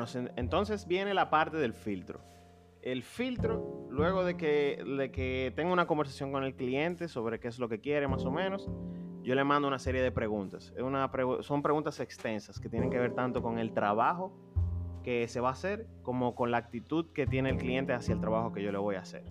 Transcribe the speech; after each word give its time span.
Bueno, 0.00 0.30
entonces 0.36 0.86
viene 0.86 1.12
la 1.12 1.28
parte 1.28 1.58
del 1.58 1.74
filtro. 1.74 2.20
El 2.80 3.02
filtro, 3.02 3.86
luego 3.90 4.24
de 4.24 4.36
que, 4.36 4.82
de 4.98 5.10
que 5.10 5.52
tenga 5.54 5.72
una 5.72 5.86
conversación 5.86 6.32
con 6.32 6.44
el 6.44 6.54
cliente 6.54 7.08
sobre 7.08 7.38
qué 7.38 7.48
es 7.48 7.58
lo 7.58 7.68
que 7.68 7.80
quiere 7.80 8.08
más 8.08 8.24
o 8.24 8.30
menos, 8.30 8.70
yo 9.22 9.34
le 9.34 9.44
mando 9.44 9.68
una 9.68 9.78
serie 9.78 10.00
de 10.00 10.10
preguntas. 10.10 10.72
Una 10.82 11.10
son 11.42 11.60
preguntas 11.60 12.00
extensas 12.00 12.58
que 12.58 12.70
tienen 12.70 12.90
que 12.90 12.98
ver 12.98 13.14
tanto 13.14 13.42
con 13.42 13.58
el 13.58 13.74
trabajo 13.74 14.32
que 15.04 15.28
se 15.28 15.40
va 15.40 15.50
a 15.50 15.52
hacer 15.52 15.86
como 16.02 16.34
con 16.34 16.50
la 16.50 16.56
actitud 16.56 17.12
que 17.12 17.26
tiene 17.26 17.50
el 17.50 17.58
cliente 17.58 17.92
hacia 17.92 18.14
el 18.14 18.20
trabajo 18.20 18.52
que 18.52 18.62
yo 18.62 18.72
le 18.72 18.78
voy 18.78 18.96
a 18.96 19.00
hacer. 19.00 19.24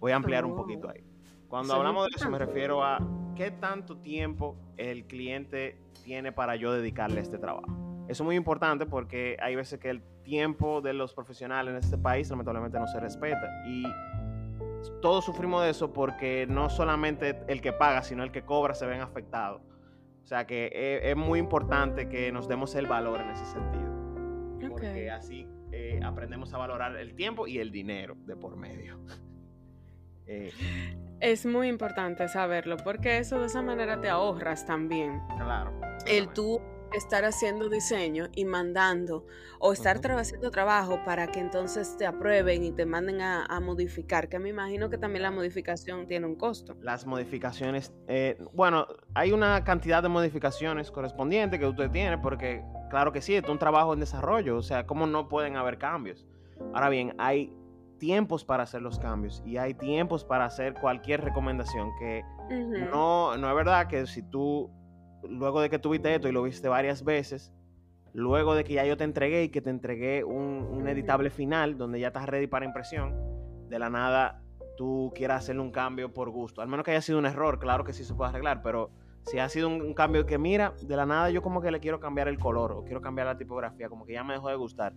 Voy 0.00 0.12
a 0.12 0.16
ampliar 0.16 0.44
un 0.44 0.54
poquito 0.54 0.90
ahí. 0.90 1.02
Cuando 1.48 1.74
hablamos 1.74 2.06
de 2.08 2.16
eso 2.16 2.28
me 2.28 2.38
refiero 2.38 2.84
a 2.84 2.98
qué 3.34 3.50
tanto 3.50 3.96
tiempo 3.96 4.56
el 4.76 5.06
cliente 5.06 5.78
tiene 6.04 6.30
para 6.32 6.56
yo 6.56 6.72
dedicarle 6.72 7.20
a 7.20 7.22
este 7.22 7.38
trabajo. 7.38 7.89
Eso 8.10 8.24
es 8.24 8.26
muy 8.26 8.34
importante 8.34 8.86
porque 8.86 9.36
hay 9.40 9.54
veces 9.54 9.78
que 9.78 9.88
el 9.88 10.02
tiempo 10.24 10.80
de 10.80 10.92
los 10.92 11.14
profesionales 11.14 11.70
en 11.70 11.78
este 11.78 11.96
país 11.96 12.28
lamentablemente 12.28 12.76
no 12.80 12.88
se 12.88 12.98
respeta 12.98 13.62
y 13.64 13.84
todos 15.00 15.24
sufrimos 15.24 15.62
de 15.62 15.70
eso 15.70 15.92
porque 15.92 16.44
no 16.48 16.68
solamente 16.70 17.40
el 17.46 17.60
que 17.60 17.72
paga, 17.72 18.02
sino 18.02 18.24
el 18.24 18.32
que 18.32 18.42
cobra 18.42 18.74
se 18.74 18.84
ven 18.84 19.00
afectados. 19.00 19.62
O 20.24 20.26
sea 20.26 20.44
que 20.44 21.00
es, 21.04 21.16
muy 21.16 21.38
importante 21.38 22.08
que 22.08 22.32
nos 22.32 22.48
demos 22.48 22.74
el 22.74 22.88
valor 22.88 23.20
en 23.20 23.30
ese 23.30 23.44
sentido. 23.46 24.68
Porque 24.68 25.08
así 25.08 25.46
eh, 25.70 26.00
aprendemos 26.02 26.52
a 26.52 26.58
valorar 26.58 26.96
el 26.96 27.14
tiempo 27.14 27.46
y 27.46 27.58
el 27.58 27.70
dinero 27.70 28.16
de 28.26 28.34
por 28.34 28.56
medio. 28.56 28.98
Eh, 30.32 30.52
es 31.18 31.44
muy 31.44 31.66
importante 31.66 32.28
saberlo 32.28 32.76
porque 32.76 33.18
eso 33.18 33.40
de 33.40 33.46
esa 33.46 33.62
manera 33.62 34.00
te 34.00 34.08
ahorras 34.08 34.64
también. 34.64 35.20
Claro. 35.36 35.72
El 36.06 36.28
tú 36.28 36.60
estar 36.92 37.24
haciendo 37.24 37.68
diseño 37.68 38.28
y 38.34 38.44
mandando 38.44 39.26
o 39.58 39.72
estar 39.72 40.00
haciendo 40.12 40.50
trabajo 40.50 41.00
para 41.04 41.26
que 41.26 41.40
entonces 41.40 41.96
te 41.96 42.06
aprueben 42.06 42.64
y 42.64 42.72
te 42.72 42.86
manden 42.86 43.20
a, 43.20 43.60
modificar, 43.60 44.28
que 44.28 44.38
me 44.38 44.48
imagino 44.48 44.88
que 44.88 44.96
también 44.96 45.22
la 45.22 45.30
modificación 45.30 46.06
tiene 46.06 46.26
un 46.26 46.34
costo. 46.34 46.76
Las 46.80 47.06
modificaciones, 47.06 47.92
eh, 48.08 48.38
bueno, 48.54 48.86
hay 49.14 49.32
una 49.32 49.62
cantidad 49.64 50.02
de 50.02 50.08
modificaciones 50.08 50.90
correspondientes 50.90 51.60
que 51.60 51.66
usted 51.66 51.90
tiene 51.90 52.18
porque 52.18 52.64
claro 52.88 53.12
que 53.12 53.20
sí, 53.20 53.34
es 53.34 53.46
un 53.48 53.58
trabajo 53.58 53.92
en 53.92 54.00
desarrollo, 54.00 54.56
o 54.56 54.62
sea, 54.62 54.86
¿cómo 54.86 55.06
no 55.06 55.28
pueden 55.28 55.56
haber 55.56 55.78
cambios? 55.78 56.26
Ahora 56.72 56.88
bien, 56.88 57.14
hay 57.18 57.52
tiempos 57.98 58.44
para 58.44 58.62
hacer 58.62 58.80
los 58.82 58.98
cambios 58.98 59.42
y 59.44 59.58
hay 59.58 59.74
tiempos 59.74 60.24
para 60.24 60.46
hacer 60.46 60.74
cualquier 60.74 61.20
recomendación 61.22 61.90
que 61.98 62.24
no, 62.90 63.36
no 63.36 63.48
es 63.48 63.54
verdad 63.54 63.86
que 63.86 64.06
si 64.06 64.22
tú 64.22 64.70
luego 65.28 65.60
de 65.60 65.70
que 65.70 65.78
tuviste 65.78 66.14
esto 66.14 66.28
y 66.28 66.32
lo 66.32 66.42
viste 66.42 66.68
varias 66.68 67.04
veces, 67.04 67.52
luego 68.12 68.54
de 68.54 68.64
que 68.64 68.74
ya 68.74 68.84
yo 68.84 68.96
te 68.96 69.04
entregué 69.04 69.44
y 69.44 69.48
que 69.48 69.60
te 69.60 69.70
entregué 69.70 70.24
un, 70.24 70.86
editable 70.88 71.30
final 71.30 71.76
donde 71.76 72.00
ya 72.00 72.08
estás 72.08 72.26
ready 72.26 72.46
para 72.46 72.64
impresión, 72.64 73.14
de 73.68 73.78
la 73.78 73.90
nada 73.90 74.42
tú 74.76 75.12
quieras 75.14 75.44
hacerle 75.44 75.62
un 75.62 75.70
cambio 75.70 76.12
por 76.12 76.30
gusto. 76.30 76.62
Al 76.62 76.68
menos 76.68 76.84
que 76.84 76.90
haya 76.90 77.02
sido 77.02 77.18
un 77.18 77.26
error, 77.26 77.58
claro 77.58 77.84
que 77.84 77.92
sí 77.92 78.02
se 78.02 78.14
puede 78.14 78.30
arreglar, 78.30 78.62
pero 78.62 78.90
si 79.26 79.38
ha 79.38 79.48
sido 79.48 79.68
un, 79.68 79.94
cambio 79.94 80.26
que 80.26 80.38
mira, 80.38 80.74
de 80.82 80.96
la 80.96 81.06
nada 81.06 81.30
yo 81.30 81.42
como 81.42 81.60
que 81.60 81.70
le 81.70 81.80
quiero 81.80 82.00
cambiar 82.00 82.28
el 82.28 82.38
color 82.38 82.72
o 82.72 82.84
quiero 82.84 83.00
cambiar 83.00 83.26
la 83.26 83.36
tipografía, 83.36 83.88
como 83.88 84.06
que 84.06 84.14
ya 84.14 84.24
me 84.24 84.34
dejó 84.34 84.48
de 84.48 84.56
gustar, 84.56 84.94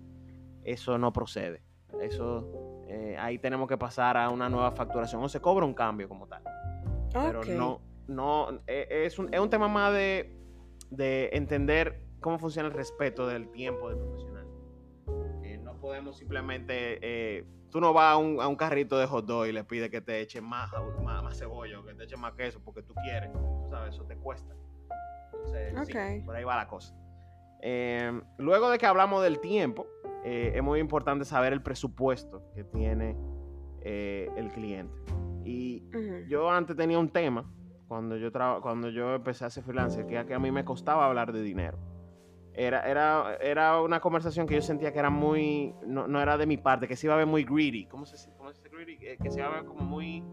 eso 0.63 0.97
no 0.97 1.11
procede. 1.11 1.61
Eso 2.01 2.83
eh, 2.87 3.15
ahí 3.19 3.37
tenemos 3.37 3.67
que 3.67 3.77
pasar 3.77 4.17
a 4.17 4.29
una 4.29 4.49
nueva 4.49 4.71
facturación 4.71 5.21
o 5.23 5.29
se 5.29 5.39
cobra 5.39 5.65
un 5.65 5.73
cambio 5.73 6.07
como 6.09 6.27
tal. 6.27 6.41
Pero 7.11 7.43
no, 7.43 7.81
no, 8.07 8.61
e, 8.67 9.05
es 9.05 9.19
un, 9.19 9.33
es 9.33 9.39
un 9.39 9.49
tema 9.49 9.67
más 9.67 9.93
de, 9.93 10.39
entender 11.31 12.01
cómo 12.19 12.37
funciona 12.39 12.67
el 12.67 12.73
respeto 12.73 13.27
del 13.27 13.49
tiempo 13.49 13.89
del 13.89 13.97
profesional. 13.97 14.47
Eh, 15.43 15.57
no 15.57 15.79
podemos 15.79 16.17
simplemente, 16.17 16.99
eh, 17.01 17.45
tú 17.69 17.81
no 17.81 17.93
vas 17.93 18.13
a 18.13 18.17
un, 18.17 18.41
a 18.41 18.47
un, 18.47 18.55
carrito 18.55 18.97
de 18.97 19.07
hot 19.07 19.25
dog 19.25 19.47
y 19.47 19.51
le 19.51 19.63
pides 19.63 19.89
que 19.89 20.01
te 20.01 20.21
eche 20.21 20.39
más, 20.41 20.71
más, 21.03 21.37
cebolla 21.37 21.79
o 21.79 21.85
que 21.85 21.93
te 21.93 22.03
eche 22.03 22.15
más 22.15 22.33
queso 22.33 22.61
porque 22.63 22.83
tú 22.83 22.93
quieres, 22.95 23.31
tú 23.31 23.67
sabes, 23.69 23.95
eso 23.95 24.05
te 24.05 24.15
cuesta. 24.15 24.53
Entonces, 25.53 26.23
por 26.23 26.35
ahí 26.35 26.43
va 26.43 26.55
la 26.55 26.67
cosa. 26.67 26.95
Eh, 27.61 28.21
luego 28.37 28.69
de 28.69 28.77
que 28.77 28.85
hablamos 28.85 29.23
del 29.23 29.39
tiempo, 29.39 29.87
es 30.23 30.63
muy 30.63 30.79
importante 30.79 31.25
saber 31.25 31.51
el 31.51 31.61
presupuesto 31.61 32.49
que 32.55 32.63
tiene 32.63 33.17
el 33.81 34.49
cliente. 34.53 34.95
Y 35.43 35.83
yo 36.29 36.49
antes 36.49 36.77
tenía 36.77 36.97
un 36.97 37.09
tema 37.09 37.45
cuando 37.93 38.17
yo, 38.17 38.31
cuando 38.31 38.89
yo 38.89 39.13
empecé 39.13 39.43
a 39.43 39.47
hacer 39.47 39.63
freelancer, 39.63 40.07
que, 40.07 40.25
que 40.25 40.33
a 40.33 40.39
mí 40.39 40.51
me 40.51 40.65
costaba 40.65 41.05
hablar 41.05 41.31
de 41.31 41.43
dinero. 41.43 41.77
Era, 42.55 42.89
era, 42.89 43.37
era 43.39 43.81
una 43.81 43.99
conversación 43.99 44.47
que 44.47 44.55
yo 44.55 44.63
sentía 44.63 44.91
que 44.91 44.97
era 44.97 45.11
muy, 45.11 45.75
no, 45.85 46.07
no, 46.07 46.19
era 46.19 46.35
de 46.35 46.47
mi 46.47 46.57
parte, 46.57 46.87
que 46.87 46.95
se 46.95 47.05
iba 47.05 47.13
a 47.13 47.17
ver 47.17 47.27
muy 47.27 47.43
greedy. 47.43 47.85
¿Cómo 47.85 48.07
se, 48.07 48.15
cómo 48.35 48.51
se 48.51 48.63
dice 48.63 48.75
greedy? 48.75 48.97
Que, 48.97 49.29
se 49.29 49.37
iba 49.37 49.47
a 49.47 49.51
ver 49.51 49.65
como 49.65 49.85
muy... 49.85 50.23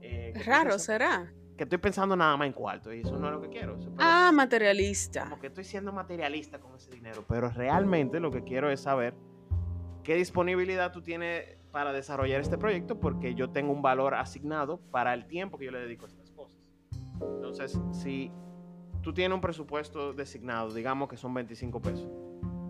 Eh, 0.00 0.34
Raro, 0.44 0.80
¿será? 0.80 1.32
Que 1.56 1.62
estoy 1.62 1.78
pensando 1.78 2.16
nada 2.16 2.36
más 2.36 2.48
en 2.48 2.52
cuarto 2.52 2.92
y 2.92 3.02
eso 3.02 3.16
no 3.16 3.28
es 3.28 3.34
lo 3.34 3.40
que 3.40 3.50
quiero. 3.50 3.78
ah, 3.98 4.32
materialista. 4.34 5.22
Como 5.22 5.38
que 5.38 5.46
estoy 5.46 5.62
siendo 5.62 5.92
materialista 5.92 6.58
con 6.58 6.74
ese 6.74 6.90
dinero, 6.90 7.24
pero 7.28 7.50
realmente 7.50 8.18
lo 8.18 8.32
que 8.32 8.42
quiero 8.42 8.68
es 8.68 8.80
saber 8.80 9.14
qué 10.02 10.16
disponibilidad 10.16 10.90
tú 10.90 11.02
tienes 11.02 11.56
para 11.70 11.92
desarrollar 11.92 12.40
este 12.40 12.58
proyecto 12.58 12.98
porque 12.98 13.36
yo 13.36 13.50
tengo 13.50 13.72
un 13.72 13.82
valor 13.82 14.14
asignado 14.14 14.78
para 14.90 15.14
el 15.14 15.28
tiempo 15.28 15.56
que 15.56 15.66
yo 15.66 15.70
le 15.70 15.78
dedico 15.78 16.06
a 16.06 16.08
cosas. 16.08 16.15
Entonces, 17.20 17.78
si 17.92 18.30
tú 19.02 19.12
tienes 19.12 19.34
un 19.34 19.40
presupuesto 19.40 20.12
designado, 20.12 20.72
digamos 20.72 21.08
que 21.08 21.16
son 21.16 21.32
25 21.34 21.80
pesos, 21.80 22.08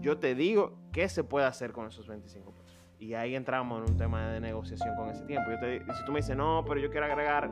yo 0.01 0.19
te 0.19 0.35
digo 0.35 0.75
qué 0.93 1.09
se 1.09 1.25
puede 1.25 1.47
hacer 1.47 1.73
con 1.73 1.87
esos 1.87 2.07
25 2.07 2.53
pesos. 2.53 2.79
Y 2.99 3.15
ahí 3.15 3.35
entramos 3.35 3.83
en 3.83 3.91
un 3.91 3.97
tema 3.97 4.29
de 4.29 4.41
negociación 4.41 4.95
con 4.97 5.11
ese 5.11 5.25
tiempo. 5.25 5.51
Yo 5.51 5.59
te, 5.59 5.81
si 5.95 6.05
tú 6.05 6.13
me 6.13 6.21
dices, 6.21 6.37
no, 6.37 6.65
pero 6.67 6.81
yo 6.81 6.91
quiero 6.91 7.07
agregar 7.07 7.51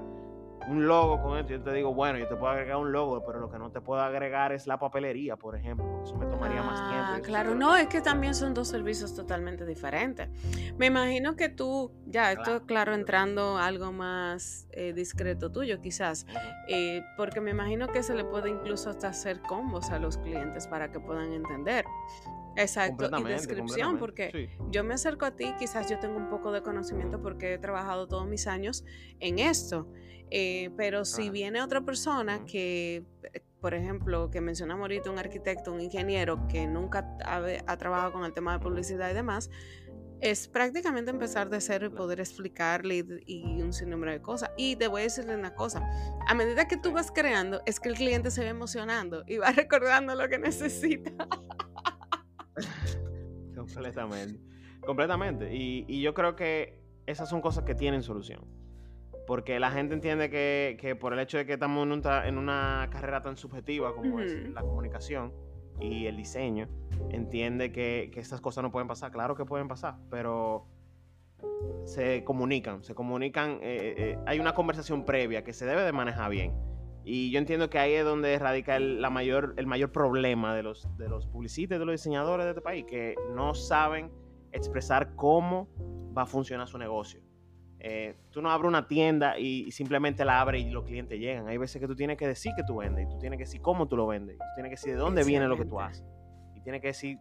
un 0.69 0.87
logo 0.87 1.21
con 1.23 1.39
esto, 1.39 1.53
yo 1.53 1.63
te 1.63 1.73
digo, 1.73 1.93
bueno, 1.93 2.19
yo 2.19 2.27
te 2.27 2.37
puedo 2.37 2.53
agregar 2.53 2.77
un 2.77 2.93
logo, 2.93 3.23
pero 3.25 3.39
lo 3.39 3.51
que 3.51 3.59
no 3.59 3.71
te 3.71 3.81
puedo 3.81 4.01
agregar 4.01 4.53
es 4.53 4.67
la 4.67 4.79
papelería, 4.79 5.37
por 5.37 5.57
ejemplo, 5.57 6.03
eso 6.03 6.17
me 6.17 6.27
tomaría 6.27 6.63
más 6.63 6.89
tiempo. 6.89 7.07
Ah, 7.09 7.21
claro, 7.23 7.55
no, 7.55 7.77
es 7.77 7.89
que 7.89 8.01
también 8.01 8.35
son 8.35 8.55
dos 8.55 8.69
servicios 8.69 9.15
totalmente 9.15 9.67
diferentes. 9.67 10.29
Me 10.79 10.87
imagino 10.87 11.37
que 11.37 11.49
tú, 11.49 11.93
ya, 12.07 12.33
esto 12.33 12.65
claro, 12.67 12.95
entrando 12.95 13.59
algo 13.59 13.93
más 13.93 14.67
eh, 14.73 14.93
discreto 14.93 15.53
tuyo 15.53 15.81
quizás, 15.81 16.27
eh, 16.69 17.03
porque 17.17 17.41
me 17.41 17.51
imagino 17.51 17.89
que 17.89 18.03
se 18.03 18.15
le 18.15 18.25
puede 18.25 18.51
incluso 18.51 18.91
hasta 18.91 19.09
hacer 19.09 19.43
combos 19.43 19.91
a 19.91 19.99
los 19.99 20.19
clientes 20.19 20.67
para 20.67 20.91
que 20.91 21.01
puedan 21.01 21.33
entender. 21.33 21.85
Exacto, 22.57 23.11
y 23.19 23.25
descripción, 23.25 23.99
porque 23.99 24.51
yo 24.71 24.85
me 24.85 24.95
acerco 24.95 25.25
a 25.27 25.33
ti, 25.33 25.55
quizás 25.59 25.91
yo 25.91 25.99
tengo 25.99 26.17
un 26.17 26.29
poco 26.29 26.53
de 26.53 26.63
conocimiento 26.63 27.21
porque 27.21 27.55
he 27.55 27.59
trabajado 27.59 28.07
todos 28.07 28.27
mis 28.27 28.47
años 28.47 28.85
en 29.21 29.39
esto, 29.39 29.89
eh, 30.31 30.71
pero 30.77 31.05
si 31.05 31.31
viene 31.31 31.63
otra 31.63 31.83
persona 31.83 32.45
que, 32.45 33.05
eh, 33.33 33.41
por 33.61 33.75
ejemplo, 33.75 34.31
que 34.31 34.41
mencionamos 34.41 34.83
ahorita, 34.83 35.11
un 35.11 35.19
arquitecto, 35.19 35.73
un 35.73 35.81
ingeniero 35.81 36.47
que 36.49 36.67
nunca 36.67 37.17
ha, 37.25 37.77
trabajado 37.77 38.13
con 38.13 38.25
el 38.25 38.33
tema 38.33 38.55
de 38.55 38.59
publicidad 38.59 39.11
y 39.11 39.15
demás, 39.15 39.51
es 40.21 40.49
prácticamente 40.49 41.11
empezar 41.11 41.51
de 41.51 41.61
cero 41.61 41.87
y 41.87 41.91
poder 41.91 42.21
explicarle 42.21 43.05
y, 43.27 43.61
un 43.61 43.73
sinnúmero 43.73 44.13
de 44.13 44.23
cosas. 44.23 44.51
Y 44.57 44.77
te 44.77 44.89
voy 44.89 45.03
a 45.03 45.05
decirle 45.05 45.35
una 45.35 45.55
cosa, 45.55 45.87
a 46.27 46.35
medida 46.35 46.67
que 46.67 46.77
tú 46.77 46.93
vas 46.93 47.11
creando, 47.11 47.63
es 47.67 47.79
que 47.79 47.91
el 47.91 47.95
cliente 47.95 48.31
se 48.31 48.43
va 48.43 48.51
emocionando 48.51 49.25
y 49.27 49.39
va 49.39 49.53
recordando 49.53 50.15
lo 50.15 50.29
que 50.29 50.39
necesita. 50.39 51.13
Completamente. 53.55 54.41
Completamente. 54.85 55.55
Y, 55.55 56.01
yo 56.01 56.15
creo 56.15 56.37
que 56.37 56.81
esas 57.07 57.29
son 57.29 57.41
cosas 57.41 57.65
que 57.65 57.75
tienen 57.75 58.03
solución. 58.03 58.45
Porque 59.27 59.59
la 59.59 59.71
gente 59.71 59.95
entiende 59.95 60.29
que, 60.29 60.97
por 61.01 61.13
el 61.13 61.19
hecho 61.19 61.39
de 61.39 61.47
que 61.47 61.55
estamos 61.55 61.87
en, 62.25 62.39
una 62.39 62.89
carrera 62.91 63.23
tan 63.23 63.37
subjetiva 63.37 63.95
como 63.95 64.21
es 64.21 64.51
la 64.51 64.61
comunicación 64.61 65.33
y 65.81 66.07
el 66.07 66.17
diseño, 66.17 66.69
entiende 67.11 67.73
que, 67.73 68.11
que 68.13 68.21
estas 68.21 68.41
cosas 68.41 68.63
no 68.63 68.71
pueden 68.71 68.89
pasar. 68.89 69.11
Claro 69.13 69.35
que 69.35 69.45
pueden 69.45 69.69
pasar, 69.69 69.97
pero 70.11 70.67
se 71.85 72.25
comunican, 72.25 72.85
se 72.85 72.95
comunican, 72.95 73.59
eh, 73.63 73.95
eh, 73.97 74.19
hay 74.27 74.41
una 74.41 74.55
conversación 74.55 75.05
previa 75.05 75.45
que 75.45 75.53
se 75.53 75.67
debe 75.67 75.83
de 75.83 75.93
manejar 75.93 76.31
bien 76.31 76.53
y 77.05 77.31
yo 77.31 77.39
entiendo 77.39 77.69
que 77.69 77.79
ahí 77.79 77.93
es 77.93 78.05
donde 78.05 78.39
radica 78.39 78.77
el, 78.77 79.03
la 79.03 79.11
mayor, 79.11 79.55
el 79.59 79.67
mayor 79.67 79.93
problema 79.93 80.55
de 80.55 80.63
los, 80.63 80.89
de 80.97 81.09
los 81.09 81.27
publicistas 81.27 81.79
de 81.79 81.85
los 81.85 81.93
diseñadores 81.93 82.47
de 82.47 82.51
este 82.53 82.63
país, 82.63 82.87
que 82.87 83.15
no 83.35 83.55
saben 83.55 84.11
expresar 84.53 85.15
cómo 85.15 85.69
va 86.17 86.23
a 86.23 86.27
funcionar 86.27 86.67
su 86.67 86.79
negocio. 86.79 87.21
Eh, 87.87 88.15
tú 88.31 88.41
no 88.41 88.51
abres 88.51 88.67
una 88.67 88.89
tienda 88.89 89.39
y, 89.39 89.71
simplemente 89.71 90.25
la 90.25 90.41
abres 90.41 90.65
y 90.65 90.71
los 90.71 90.85
clientes 90.85 91.21
llegan. 91.21 91.49
Hay 91.49 91.59
veces 91.59 91.83
que 91.83 91.87
tú 91.87 91.95
tienes 91.95 92.17
que 92.17 92.27
decir 92.27 92.53
que 92.57 92.63
tú 92.63 92.77
vendes 92.77 93.05
y 93.05 93.11
tú 93.11 93.19
tienes 93.19 93.37
que 93.37 93.45
decir 93.45 93.61
cómo 93.61 93.87
tú 93.87 93.95
lo 93.95 94.07
vendes. 94.07 94.39
Tú 94.39 94.45
tienes 94.55 94.71
que 94.71 94.77
decir 94.77 94.95
de 94.95 94.99
dónde 94.99 95.23
viene 95.23 95.47
lo 95.49 95.59
que 95.59 95.67
tú 95.67 95.79
haces. 95.79 96.03
Y 96.55 96.63
tienes 96.63 96.81
que 96.81 96.87
decir 96.87 97.19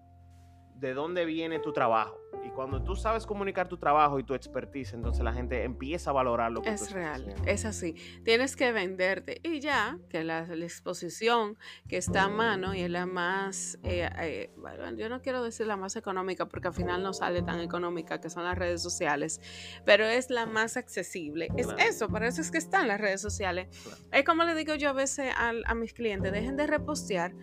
de 0.83 0.93
dónde 0.93 1.23
viene 1.23 1.59
tu 1.59 1.71
trabajo. 1.71 2.19
Y 2.45 2.49
cuando 2.49 2.83
tú 2.83 2.95
sabes 2.97 3.25
comunicar 3.25 3.69
tu 3.69 3.77
trabajo 3.77 4.19
y 4.19 4.23
tu 4.25 4.33
expertise, 4.33 4.93
entonces 4.93 5.23
la 5.23 5.31
gente 5.31 5.63
empieza 5.63 6.09
a 6.09 6.13
valorar 6.13 6.51
lo 6.51 6.61
que 6.61 6.71
es 6.71 6.87
tú 6.87 6.93
real, 6.93 7.33
es 7.45 7.63
así. 7.63 7.95
Tienes 8.25 8.57
que 8.57 8.73
venderte. 8.73 9.39
Y 9.43 9.61
ya, 9.61 9.97
que 10.09 10.25
la, 10.25 10.43
exposición 10.43 11.57
que 11.87 11.95
está 11.95 12.23
a 12.23 12.29
mano 12.29 12.75
y 12.75 12.81
es 12.81 12.89
la 12.89 13.05
más, 13.05 13.79
eh, 13.83 14.09
eh, 14.19 14.51
bueno, 14.57 14.97
yo 14.97 15.07
no 15.07 15.21
quiero 15.21 15.41
decir 15.41 15.67
la 15.67 15.77
más 15.77 15.95
económica 15.95 16.47
porque 16.47 16.67
al 16.67 16.73
final 16.73 17.01
no 17.01 17.13
sale 17.13 17.43
tan 17.43 17.61
económica, 17.61 18.19
que 18.19 18.29
son 18.29 18.43
las 18.43 18.57
redes 18.57 18.81
sociales, 18.81 19.39
pero 19.85 20.05
es 20.05 20.29
la 20.29 20.45
más 20.45 20.75
accesible. 20.75 21.47
Es 21.55 21.69
eso, 21.77 22.09
para 22.09 22.27
eso 22.27 22.41
es 22.41 22.51
que 22.51 22.57
están 22.57 22.89
las 22.89 22.99
redes 22.99 23.21
sociales. 23.21 23.67
Es 24.11 24.25
como 24.25 24.43
le 24.43 24.53
digo 24.55 24.75
yo 24.75 24.89
a 24.89 24.93
veces 24.93 25.33
a, 25.37 25.53
a 25.65 25.75
mis 25.75 25.93
clientes, 25.93 26.31
dejen 26.33 26.57
de 26.57 26.67
repostear 26.67 27.33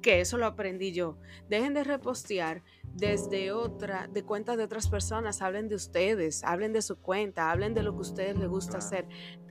que 0.00 0.20
eso 0.20 0.38
lo 0.38 0.46
aprendí 0.46 0.92
yo. 0.92 1.18
Dejen 1.48 1.74
de 1.74 1.84
repostear 1.84 2.62
desde 2.94 3.52
otra, 3.52 4.08
de 4.08 4.24
cuentas 4.24 4.56
de 4.56 4.64
otras 4.64 4.88
personas, 4.88 5.42
hablen 5.42 5.68
de 5.68 5.76
ustedes, 5.76 6.42
hablen 6.44 6.72
de 6.72 6.82
su 6.82 6.96
cuenta, 6.96 7.50
hablen 7.50 7.74
de 7.74 7.82
lo 7.82 7.92
que 7.92 7.98
a 7.98 8.00
ustedes 8.00 8.38
les 8.38 8.48
gusta 8.48 8.78
hacer. 8.78 9.06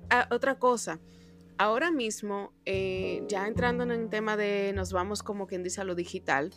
Ah, 0.09 0.27
otra 0.31 0.59
cosa, 0.59 0.99
ahora 1.57 1.91
mismo, 1.91 2.53
eh, 2.65 3.23
ya 3.27 3.47
entrando 3.47 3.83
en 3.83 3.91
el 3.91 4.09
tema 4.09 4.35
de 4.37 4.73
nos 4.73 4.91
vamos 4.91 5.23
como 5.23 5.47
quien 5.47 5.63
dice 5.63 5.81
a 5.81 5.83
lo 5.83 5.95
digital, 5.95 6.51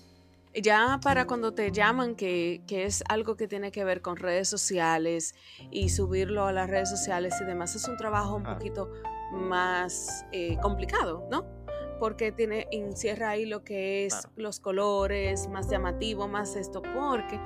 ya 0.54 1.00
para 1.02 1.26
cuando 1.26 1.54
te 1.54 1.70
llaman 1.72 2.14
que, 2.14 2.62
es 2.68 3.02
algo 3.08 3.36
que 3.36 3.48
tiene 3.48 3.72
que 3.72 3.84
ver 3.84 4.02
con 4.02 4.16
redes 4.16 4.48
sociales 4.48 5.34
y 5.70 5.88
subirlo 5.88 6.46
a 6.46 6.52
las 6.52 6.68
redes 6.68 6.90
sociales 6.90 7.34
y 7.40 7.44
demás, 7.44 7.74
es 7.74 7.88
un 7.88 7.96
trabajo 7.96 8.36
un 8.36 8.44
poquito 8.44 8.90
más 9.32 10.26
eh, 10.30 10.58
complicado, 10.60 11.26
¿no? 11.30 11.61
Porque 12.02 12.32
tiene, 12.32 12.66
encierra 12.72 13.28
ahí 13.28 13.46
lo 13.46 13.62
que 13.62 14.06
es 14.06 14.26
los 14.34 14.58
colores, 14.58 15.46
más 15.46 15.70
llamativo, 15.70 16.26
más 16.26 16.56
esto, 16.56 16.82
porque 16.82 17.38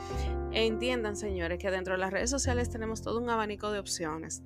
entiendan, 0.51 1.15
señores, 1.15 1.59
que 1.59 1.71
dentro 1.71 1.93
de 1.93 1.99
las 1.99 2.11
redes 2.11 2.31
sociales 2.31 2.71
tenemos 2.71 3.03
todo 3.03 3.21
un 3.21 3.29
abanico 3.29 3.71
de 3.71 3.81
opciones. 3.81 4.43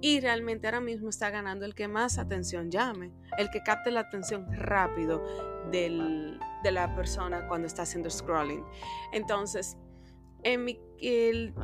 Y 0.00 0.20
realmente 0.20 0.68
ahora 0.68 0.80
mismo 0.80 1.10
está 1.10 1.28
ganando 1.28 1.66
el 1.66 1.74
que 1.74 1.86
más 1.86 2.16
atención 2.16 2.70
llame, 2.70 3.12
el 3.36 3.50
que 3.50 3.62
capte 3.62 3.90
la 3.90 4.00
atención 4.00 4.46
rápido 4.50 5.22
de 5.70 6.38
la 6.72 6.94
persona 6.96 7.46
cuando 7.46 7.66
está 7.66 7.82
haciendo 7.82 8.08
scrolling. 8.08 8.64
Entonces, 9.12 9.76
en 10.44 10.64
mi, 10.64 10.80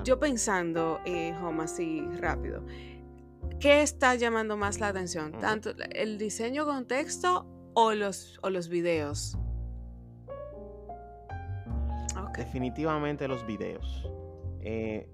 yo 0.05 0.19
pensando, 0.19 1.00
eh, 1.06 1.35
home, 1.43 1.62
así 1.62 2.02
rápido, 2.19 2.67
¿qué 3.61 3.81
está 3.81 4.14
llamando 4.14 4.58
más 4.58 4.79
la 4.79 4.88
atención? 4.88 5.32
¿Tanto 5.38 5.70
el 5.94 6.19
diseño 6.19 6.67
con 6.67 6.87
texto 6.87 7.55
o 7.78 7.94
los, 7.94 8.38
o 8.42 8.50
los 8.50 8.69
videos? 8.69 9.38
Definitivamente 12.36 13.26
los 13.28 13.46
videos. 13.46 14.04
Eh, 14.60 15.08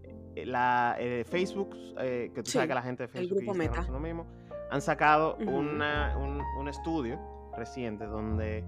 la, 0.46 0.96
eh, 0.98 1.24
Facebook, 1.24 1.76
eh, 1.98 2.30
que 2.34 2.42
tú 2.42 2.50
sabes 2.50 2.68
que 2.68 2.74
la 2.74 2.82
gente 2.82 3.04
de 3.04 3.08
Facebook 3.08 3.38
el 3.38 3.44
grupo 3.44 3.54
Meta. 3.54 3.86
Lo 3.90 4.00
mismo, 4.00 4.26
han 4.70 4.80
sacado 4.80 5.36
una, 5.36 6.16
un, 6.18 6.42
un, 6.58 6.68
estudio 6.68 7.18
reciente 7.56 8.06
donde 8.06 8.64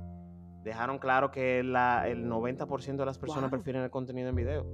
dejaron 0.63 0.99
claro 0.99 1.31
que 1.31 1.63
la, 1.63 2.09
el 2.09 2.27
90% 2.27 2.97
de 2.97 3.07
las 3.07 3.19
personas 3.19 3.51
prefieren 3.51 3.83
el 3.83 3.91
contenido 3.91 4.29
en 4.29 4.35
video 4.35 4.67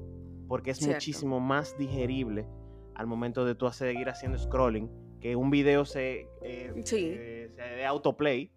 porque 0.49 0.73
es 0.73 0.87
muchísimo 0.87 1.41
más 1.41 1.77
digerible 1.79 2.47
al 2.95 3.07
momento 3.07 3.45
de 3.45 3.55
tú 3.55 3.71
seguir 3.71 4.09
haciendo 4.09 4.39
scrolling 4.39 4.91
que 5.21 5.35
un 5.37 5.51
video 5.51 5.85
se, 5.85 6.29
se 6.85 6.97
de 7.57 7.87
autoplay 7.87 8.51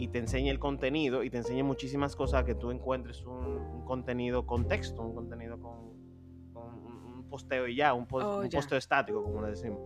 y 0.00 0.08
te 0.08 0.18
enseñe 0.18 0.48
el 0.48 0.58
contenido 0.58 1.22
y 1.22 1.28
te 1.28 1.36
enseñe 1.36 1.62
muchísimas 1.62 2.16
cosas 2.16 2.44
que 2.44 2.54
tú 2.54 2.70
encuentres 2.70 3.22
un, 3.26 3.84
contenido 3.84 4.46
con 4.46 4.66
texto, 4.66 5.02
un 5.02 5.14
contenido 5.14 5.60
con, 5.60 5.90
un 6.54 7.26
posteo 7.28 7.68
y 7.68 7.76
ya, 7.76 7.92
un, 7.92 8.06
oh, 8.10 8.42
posteo 8.50 8.78
estático, 8.78 9.22
como 9.22 9.42
le 9.42 9.50
decimos. 9.50 9.78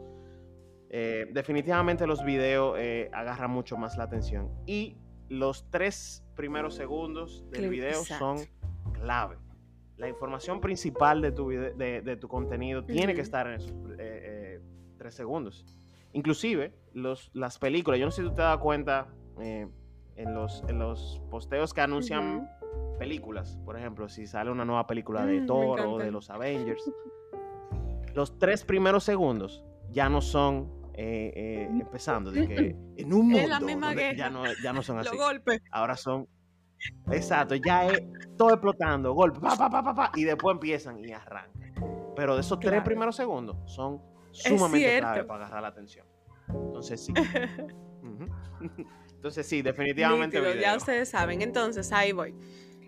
Eh, 0.89 1.27
definitivamente 1.33 2.07
los 2.07 2.25
videos 2.25 2.77
eh, 2.79 3.11
agarran 3.13 3.51
mucho 3.51 3.77
más 3.77 3.97
la 3.97 4.05
atención 4.05 4.53
y 4.67 4.97
los 5.29 5.69
tres 5.71 6.25
primeros 6.37 6.77
segundos 6.77 7.45
del 7.51 7.69
video 7.69 8.05
son 8.05 8.39
clave. 8.93 9.37
La 9.97 10.09
información 10.09 10.61
principal 10.61 11.23
de 11.23 11.33
tu, 11.33 11.49
de, 11.49 12.19
tu 12.21 12.29
contenido 12.29 12.85
tiene 12.85 13.15
que 13.15 13.21
estar 13.21 13.49
en 13.49 13.55
esos 13.55 13.75
eh, 13.99 14.61
tres 14.97 15.15
segundos. 15.17 15.67
Inclusive 16.13 16.73
los, 16.93 17.33
las 17.35 17.59
películas, 17.59 17.99
yo 17.99 18.07
no 18.07 18.13
sé 18.13 18.23
si 18.23 18.29
tú 18.29 18.35
te 18.35 18.43
das 18.43 18.59
cuenta, 18.59 19.09
en 20.17 20.35
los, 20.35 20.63
en 20.69 20.79
los 20.79 21.21
posteos 21.31 21.75
que 21.75 21.81
anuncian 21.81 22.49
películas. 22.99 23.59
Por 23.65 23.79
ejemplo, 23.79 24.09
si 24.09 24.27
sale 24.27 24.51
una 24.51 24.65
nueva 24.65 24.87
película 24.87 25.27
de 25.27 25.41
mm, 25.41 25.47
Thor 25.47 25.81
o 25.81 25.99
de 25.99 26.11
los 26.11 26.31
Avengers. 26.31 26.91
Los 28.15 28.39
tres 28.39 28.65
primeros 28.65 29.03
segundos 29.03 29.65
ya 29.91 30.09
no 30.09 30.21
son 30.21 30.71
eh, 30.95 31.33
eh, 31.35 31.69
empezando, 31.69 32.31
de 32.31 32.47
que 32.47 32.77
en 32.97 33.13
un 33.13 33.29
mundo 33.29 33.93
ya, 34.17 34.31
no, 34.31 34.45
ya 34.63 34.73
no 34.73 34.83
son 34.83 34.99
así. 35.01 35.11
Ahora 35.73 35.97
son 35.97 36.29
Exacto, 37.11 37.55
ya 37.55 37.87
es 37.87 38.03
todo 38.37 38.51
explotando, 38.51 39.13
golpe, 39.15 39.41
pa, 39.41 39.57
pa, 39.57 39.71
pa, 39.71 39.95
pa, 39.95 40.13
y 40.15 40.25
después 40.25 40.55
empiezan 40.55 40.99
y 40.99 41.13
arrancan. 41.13 41.75
Pero 42.15 42.35
de 42.35 42.43
esos 42.43 42.61
tres 42.61 42.83
primeros 42.83 43.17
segundos 43.17 43.57
son 43.67 44.01
sumamente 44.31 44.99
clave 44.99 45.25
para 45.25 45.47
agarrar 45.47 45.63
la 45.63 45.69
atención. 45.69 46.07
Entonces 46.49 47.05
sí. 47.05 47.13
Entonces 49.15 49.47
sí, 49.47 49.63
definitivamente. 49.63 50.41
Ya 50.61 50.77
ustedes 50.77 51.09
saben. 51.09 51.43
Entonces 51.43 51.93
ahí 51.93 52.13
voy. 52.13 52.35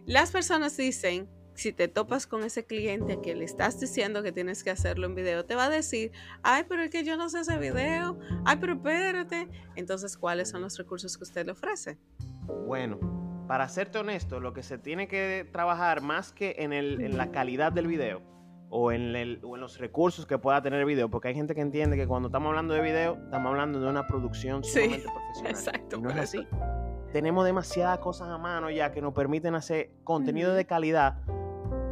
Las 0.04 0.30
personas 0.30 0.76
dicen, 0.76 1.28
si 1.54 1.72
te 1.72 1.88
topas 1.88 2.26
con 2.26 2.44
ese 2.44 2.64
cliente 2.64 3.20
que 3.22 3.34
le 3.34 3.44
estás 3.44 3.80
diciendo 3.80 4.22
que 4.22 4.30
tienes 4.30 4.62
que 4.62 4.70
hacerlo 4.70 5.06
en 5.06 5.14
video, 5.14 5.44
te 5.44 5.54
va 5.54 5.64
a 5.64 5.70
decir, 5.70 6.12
ay, 6.42 6.64
pero 6.68 6.82
es 6.82 6.90
que 6.90 7.02
yo 7.02 7.16
no 7.16 7.28
sé 7.30 7.40
ese 7.40 7.56
video, 7.58 8.18
ay, 8.44 8.58
pero 8.60 8.74
espérate. 8.74 9.48
Entonces, 9.74 10.16
¿cuáles 10.16 10.50
son 10.50 10.60
los 10.60 10.76
recursos 10.76 11.16
que 11.16 11.24
usted 11.24 11.46
le 11.46 11.52
ofrece? 11.52 11.98
Bueno, 12.66 13.00
para 13.48 13.68
serte 13.68 13.98
honesto, 13.98 14.38
lo 14.40 14.52
que 14.52 14.62
se 14.62 14.76
tiene 14.76 15.08
que 15.08 15.48
trabajar 15.50 16.02
más 16.02 16.32
que 16.32 16.56
en, 16.58 16.72
el, 16.72 17.00
en 17.00 17.16
la 17.16 17.30
calidad 17.32 17.72
del 17.72 17.86
video, 17.86 18.22
o 18.70 18.92
en, 18.92 19.14
el, 19.14 19.40
o 19.42 19.54
en, 19.54 19.60
los 19.60 19.78
recursos 19.78 20.26
que 20.26 20.38
pueda 20.38 20.60
tener 20.62 20.80
el 20.80 20.86
video, 20.86 21.08
porque 21.08 21.28
hay 21.28 21.34
gente 21.34 21.54
que 21.54 21.60
entiende 21.60 21.96
que 21.96 22.06
cuando 22.06 22.28
estamos 22.28 22.48
hablando 22.48 22.74
de 22.74 22.80
video, 22.80 23.18
estamos 23.24 23.50
hablando 23.50 23.80
de 23.80 23.88
una 23.88 24.06
producción 24.06 24.64
sumamente 24.64 25.04
profesional. 25.04 25.52
Exacto. 25.52 25.96
Y 25.98 26.02
no 26.02 26.10
es 26.10 26.16
así. 26.16 26.46
Tenemos 27.12 27.44
demasiadas 27.44 27.98
cosas 27.98 28.28
a 28.28 28.38
mano 28.38 28.70
ya 28.70 28.92
que 28.92 29.00
nos 29.00 29.14
permiten 29.14 29.54
hacer 29.54 29.90
contenido 30.04 30.52
de 30.52 30.66
calidad 30.66 31.22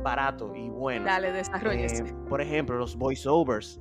barato 0.03 0.55
y 0.55 0.69
bueno. 0.69 1.07
Dale, 1.07 1.33
desarrolla. 1.33 1.87
Eh, 1.87 2.15
por 2.29 2.41
ejemplo, 2.41 2.77
los 2.77 2.97
voiceovers. 2.97 3.81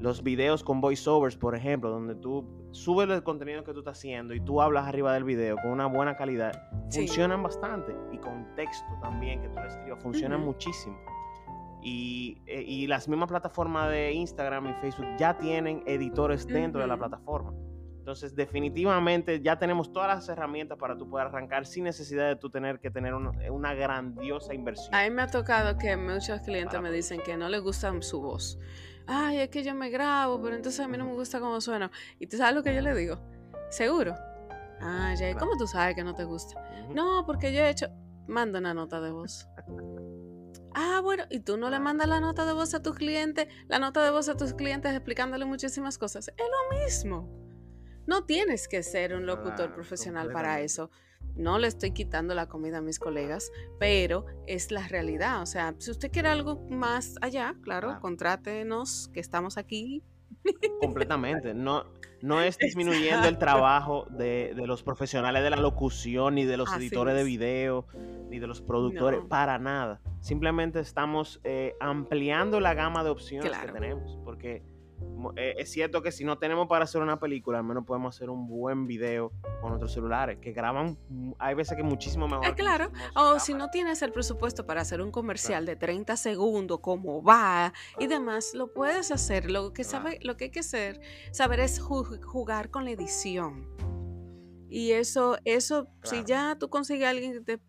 Los 0.00 0.22
videos 0.22 0.62
con 0.62 0.80
voiceovers, 0.80 1.36
por 1.36 1.56
ejemplo, 1.56 1.90
donde 1.90 2.14
tú 2.14 2.46
subes 2.70 3.08
el 3.10 3.22
contenido 3.24 3.64
que 3.64 3.72
tú 3.72 3.80
estás 3.80 3.98
haciendo 3.98 4.32
y 4.32 4.40
tú 4.40 4.62
hablas 4.62 4.86
arriba 4.86 5.12
del 5.12 5.24
video 5.24 5.56
con 5.56 5.72
una 5.72 5.86
buena 5.86 6.16
calidad, 6.16 6.52
funcionan 6.90 7.42
bastante. 7.42 7.94
Y 8.12 8.18
con 8.18 8.54
texto 8.54 8.86
también 9.02 9.42
que 9.42 9.48
tú 9.48 9.56
le 9.56 9.66
escribas, 9.66 10.02
funcionan 10.02 10.40
muchísimo. 10.40 10.96
Eh, 11.82 12.64
y, 12.66 12.86
las 12.86 13.08
mismas 13.08 13.28
plataformas 13.28 13.90
de 13.90 14.12
Instagram 14.12 14.68
y 14.68 14.74
Facebook 14.74 15.06
ya 15.18 15.36
tienen 15.36 15.82
editores 15.86 16.46
dentro 16.46 16.80
de 16.80 16.86
la 16.86 16.96
plataforma. 16.96 17.52
Entonces, 17.98 18.34
definitivamente 18.34 19.40
ya 19.42 19.58
tenemos 19.58 19.92
todas 19.92 20.08
las 20.08 20.28
herramientas 20.28 20.78
para 20.78 20.96
tú 20.96 21.08
poder 21.08 21.26
arrancar 21.26 21.66
sin 21.66 21.84
necesidad 21.84 22.28
de 22.28 22.36
tú 22.36 22.48
tener 22.48 22.80
que 22.80 22.90
tener 22.90 23.12
una, 23.14 23.74
grandiosa 23.74 24.54
inversión. 24.54 24.94
A 24.94 25.04
mí 25.04 25.10
me 25.10 25.22
ha 25.22 25.26
tocado 25.26 25.76
que 25.76 25.94
muchos 25.96 26.40
clientes 26.40 26.80
me 26.80 26.90
dicen 26.90 27.20
que 27.20 27.36
no 27.36 27.48
les 27.48 27.60
gusta 27.60 27.92
su 28.00 28.20
voz. 28.22 28.58
Ay, 29.06 29.38
es 29.38 29.50
que 29.50 29.62
yo 29.62 29.74
me 29.74 29.90
grabo, 29.90 30.40
pero 30.40 30.56
entonces 30.56 30.80
a 30.80 30.88
mí 30.88 30.96
no 30.96 31.04
me 31.04 31.12
gusta 31.12 31.38
cómo 31.38 31.60
suena. 31.60 31.90
¿Y 32.18 32.26
tú 32.26 32.38
sabes 32.38 32.54
lo 32.54 32.62
que 32.62 32.74
yo 32.74 32.80
le 32.80 32.94
digo? 32.94 33.18
¿Seguro? 33.70 34.14
Ah, 34.80 35.14
ya, 35.14 35.36
¿cómo 35.36 35.52
tú 35.58 35.66
sabes 35.66 35.94
que 35.94 36.04
no 36.04 36.14
te 36.14 36.24
gusta? 36.24 36.60
No, 36.94 37.24
porque 37.26 37.52
yo 37.52 37.60
he 37.60 37.70
hecho... 37.70 37.88
Manda 38.26 38.58
una 38.58 38.74
nota 38.74 39.00
de 39.00 39.10
voz. 39.10 39.48
Ah, 40.74 41.00
bueno, 41.02 41.24
y 41.30 41.40
tú 41.40 41.56
no 41.56 41.70
le 41.70 41.80
mandas 41.80 42.08
la 42.08 42.20
nota 42.20 42.44
de 42.46 42.52
voz 42.52 42.74
a 42.74 42.82
tus 42.82 42.94
clientes, 42.94 43.48
la 43.68 43.78
nota 43.78 44.04
de 44.04 44.10
voz 44.10 44.28
a 44.28 44.36
tus 44.36 44.54
clientes 44.54 44.92
explicándole 44.92 45.44
muchísimas 45.44 45.98
cosas. 45.98 46.28
Es 46.28 46.34
lo 46.46 46.78
mismo. 46.78 47.28
No 48.06 48.24
tienes 48.24 48.68
que 48.68 48.82
ser 48.82 49.14
un 49.14 49.26
locutor 49.26 49.74
profesional 49.74 50.30
para 50.32 50.60
eso. 50.60 50.90
No 51.34 51.58
le 51.58 51.68
estoy 51.68 51.92
quitando 51.92 52.34
la 52.34 52.48
comida 52.48 52.78
a 52.78 52.80
mis 52.80 52.98
colegas, 52.98 53.52
pero 53.78 54.24
es 54.46 54.70
la 54.70 54.88
realidad. 54.88 55.42
O 55.42 55.46
sea, 55.46 55.74
si 55.78 55.90
usted 55.90 56.10
quiere 56.10 56.28
algo 56.28 56.66
más 56.70 57.16
allá, 57.20 57.54
claro, 57.62 58.00
contrátenos, 58.00 59.08
que 59.12 59.20
estamos 59.20 59.58
aquí. 59.58 60.02
Completamente. 60.80 61.54
No, 61.54 61.84
no 62.22 62.40
es 62.40 62.58
disminuyendo 62.58 63.28
el 63.28 63.38
trabajo 63.38 64.06
de, 64.10 64.52
los 64.54 64.82
profesionales 64.82 65.42
de 65.42 65.50
la 65.50 65.56
locución, 65.56 66.34
ni 66.34 66.44
de 66.44 66.56
los 66.56 66.72
editores 66.76 67.14
de 67.14 67.24
video, 67.24 67.86
ni 68.28 68.38
de 68.38 68.46
los 68.46 68.60
productores, 68.60 69.20
para 69.28 69.58
nada. 69.58 70.00
Simplemente 70.20 70.80
estamos 70.80 71.40
eh, 71.44 71.74
ampliando 71.80 72.60
la 72.60 72.74
gama 72.74 73.04
de 73.04 73.10
opciones 73.10 73.56
que 73.56 73.72
tenemos, 73.72 74.18
porque 74.24 74.62
es 75.36 75.70
cierto 75.70 76.02
que 76.02 76.12
si 76.12 76.24
no 76.24 76.38
tenemos 76.38 76.68
para 76.68 76.84
hacer 76.84 77.02
una 77.02 77.18
película, 77.18 77.58
al 77.58 77.64
menos 77.64 77.84
podemos 77.84 78.14
hacer 78.14 78.30
un 78.30 78.46
buen 78.46 78.86
video 78.86 79.32
con 79.60 79.70
nuestros 79.70 79.92
celulares, 79.92 80.38
que 80.40 80.52
graban, 80.52 80.98
hay 81.38 81.54
veces 81.54 81.76
que 81.76 81.82
muchísimo 81.82 82.28
mejor. 82.28 82.46
Eh, 82.46 82.54
claro, 82.54 82.90
o 83.14 83.38
si 83.38 83.54
no 83.54 83.70
tienes 83.70 84.02
el 84.02 84.12
presupuesto 84.12 84.66
para 84.66 84.80
hacer 84.80 85.00
un 85.00 85.10
comercial 85.10 85.66
de 85.66 85.76
30 85.76 86.16
segundos, 86.16 86.80
cómo 86.80 87.22
va 87.22 87.72
y 87.98 88.06
demás, 88.06 88.52
lo 88.54 88.72
puedes 88.72 89.10
hacer. 89.10 89.50
Lo 89.50 89.72
que, 89.72 89.84
sabe, 89.84 90.18
lo 90.22 90.36
que 90.36 90.44
hay 90.44 90.50
que 90.50 90.60
hacer, 90.60 91.00
saber 91.32 91.60
es 91.60 91.80
jugar 91.80 92.70
con 92.70 92.84
la 92.84 92.90
edición. 92.90 93.66
Y 94.70 94.92
eso, 94.92 95.38
eso, 95.44 95.88
si 96.02 96.24
ya 96.24 96.56
tú 96.58 96.68
consigues 96.68 97.06
a 97.06 97.10
alguien 97.10 97.32
que 97.32 97.40
te 97.40 97.60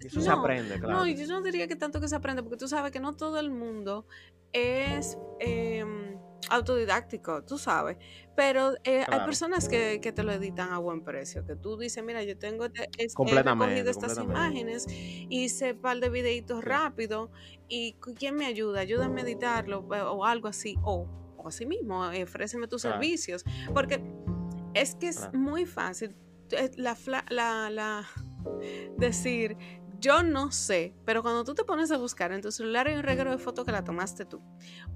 eso 0.00 0.20
se 0.20 0.30
aprende, 0.30 0.78
claro. 0.80 1.04
No, 1.04 1.06
yo 1.06 1.26
no 1.28 1.40
diría 1.40 1.68
que 1.68 1.76
tanto 1.76 2.00
que 2.00 2.08
se 2.08 2.16
aprende, 2.16 2.42
porque 2.42 2.56
tú 2.56 2.66
sabes 2.66 2.90
que 2.90 2.98
no 2.98 3.14
todo 3.14 3.38
el 3.38 3.50
mundo 3.50 4.06
es 4.52 5.16
em, 5.38 6.18
autodidáctico, 6.50 7.44
tú 7.44 7.58
sabes. 7.58 7.96
Pero 8.36 8.74
eh, 8.84 9.04
hay 9.06 9.20
personas 9.20 9.68
que, 9.68 9.98
te 9.98 10.22
lo 10.22 10.32
editan 10.32 10.72
a 10.72 10.78
buen 10.78 11.02
precio, 11.02 11.44
que 11.46 11.56
tú 11.56 11.76
dices, 11.76 12.02
mira, 12.02 12.22
yo 12.24 12.36
tengo 12.36 12.64
este, 12.64 12.88
he 12.96 13.42
recogido 13.42 13.90
estas 13.90 14.18
imágenes, 14.18 14.86
hice 14.88 15.72
un 15.72 15.80
par 15.80 16.00
de 16.00 16.08
videitos 16.08 16.64
rápido 16.64 17.30
y 17.68 17.94
¿quién 18.16 18.34
me 18.34 18.46
ayuda? 18.46 18.80
Ayúdame 18.80 19.20
a 19.20 19.24
editarlo 19.24 19.80
o 19.80 20.24
algo 20.24 20.48
así. 20.48 20.76
O, 20.82 21.08
o 21.36 21.48
así 21.48 21.66
mismo, 21.66 22.08
ofréceme 22.08 22.66
tus 22.66 22.82
servicios. 22.82 23.44
Porque 23.72 24.02
es 24.74 24.94
que 24.96 25.08
es 25.08 25.32
muy 25.32 25.66
fácil. 25.66 26.16
Eh, 26.50 26.70
la, 26.76 26.96
la, 27.30 27.70
la, 27.70 28.08
decir, 28.98 29.56
yo 30.04 30.22
no 30.22 30.52
sé, 30.52 30.92
pero 31.06 31.22
cuando 31.22 31.44
tú 31.44 31.54
te 31.54 31.64
pones 31.64 31.90
a 31.90 31.96
buscar 31.96 32.30
en 32.32 32.42
tu 32.42 32.52
celular 32.52 32.88
hay 32.88 32.94
un 32.94 33.02
regalo 33.02 33.30
de 33.30 33.38
fotos 33.38 33.64
que 33.64 33.72
la 33.72 33.84
tomaste 33.84 34.26
tú, 34.26 34.42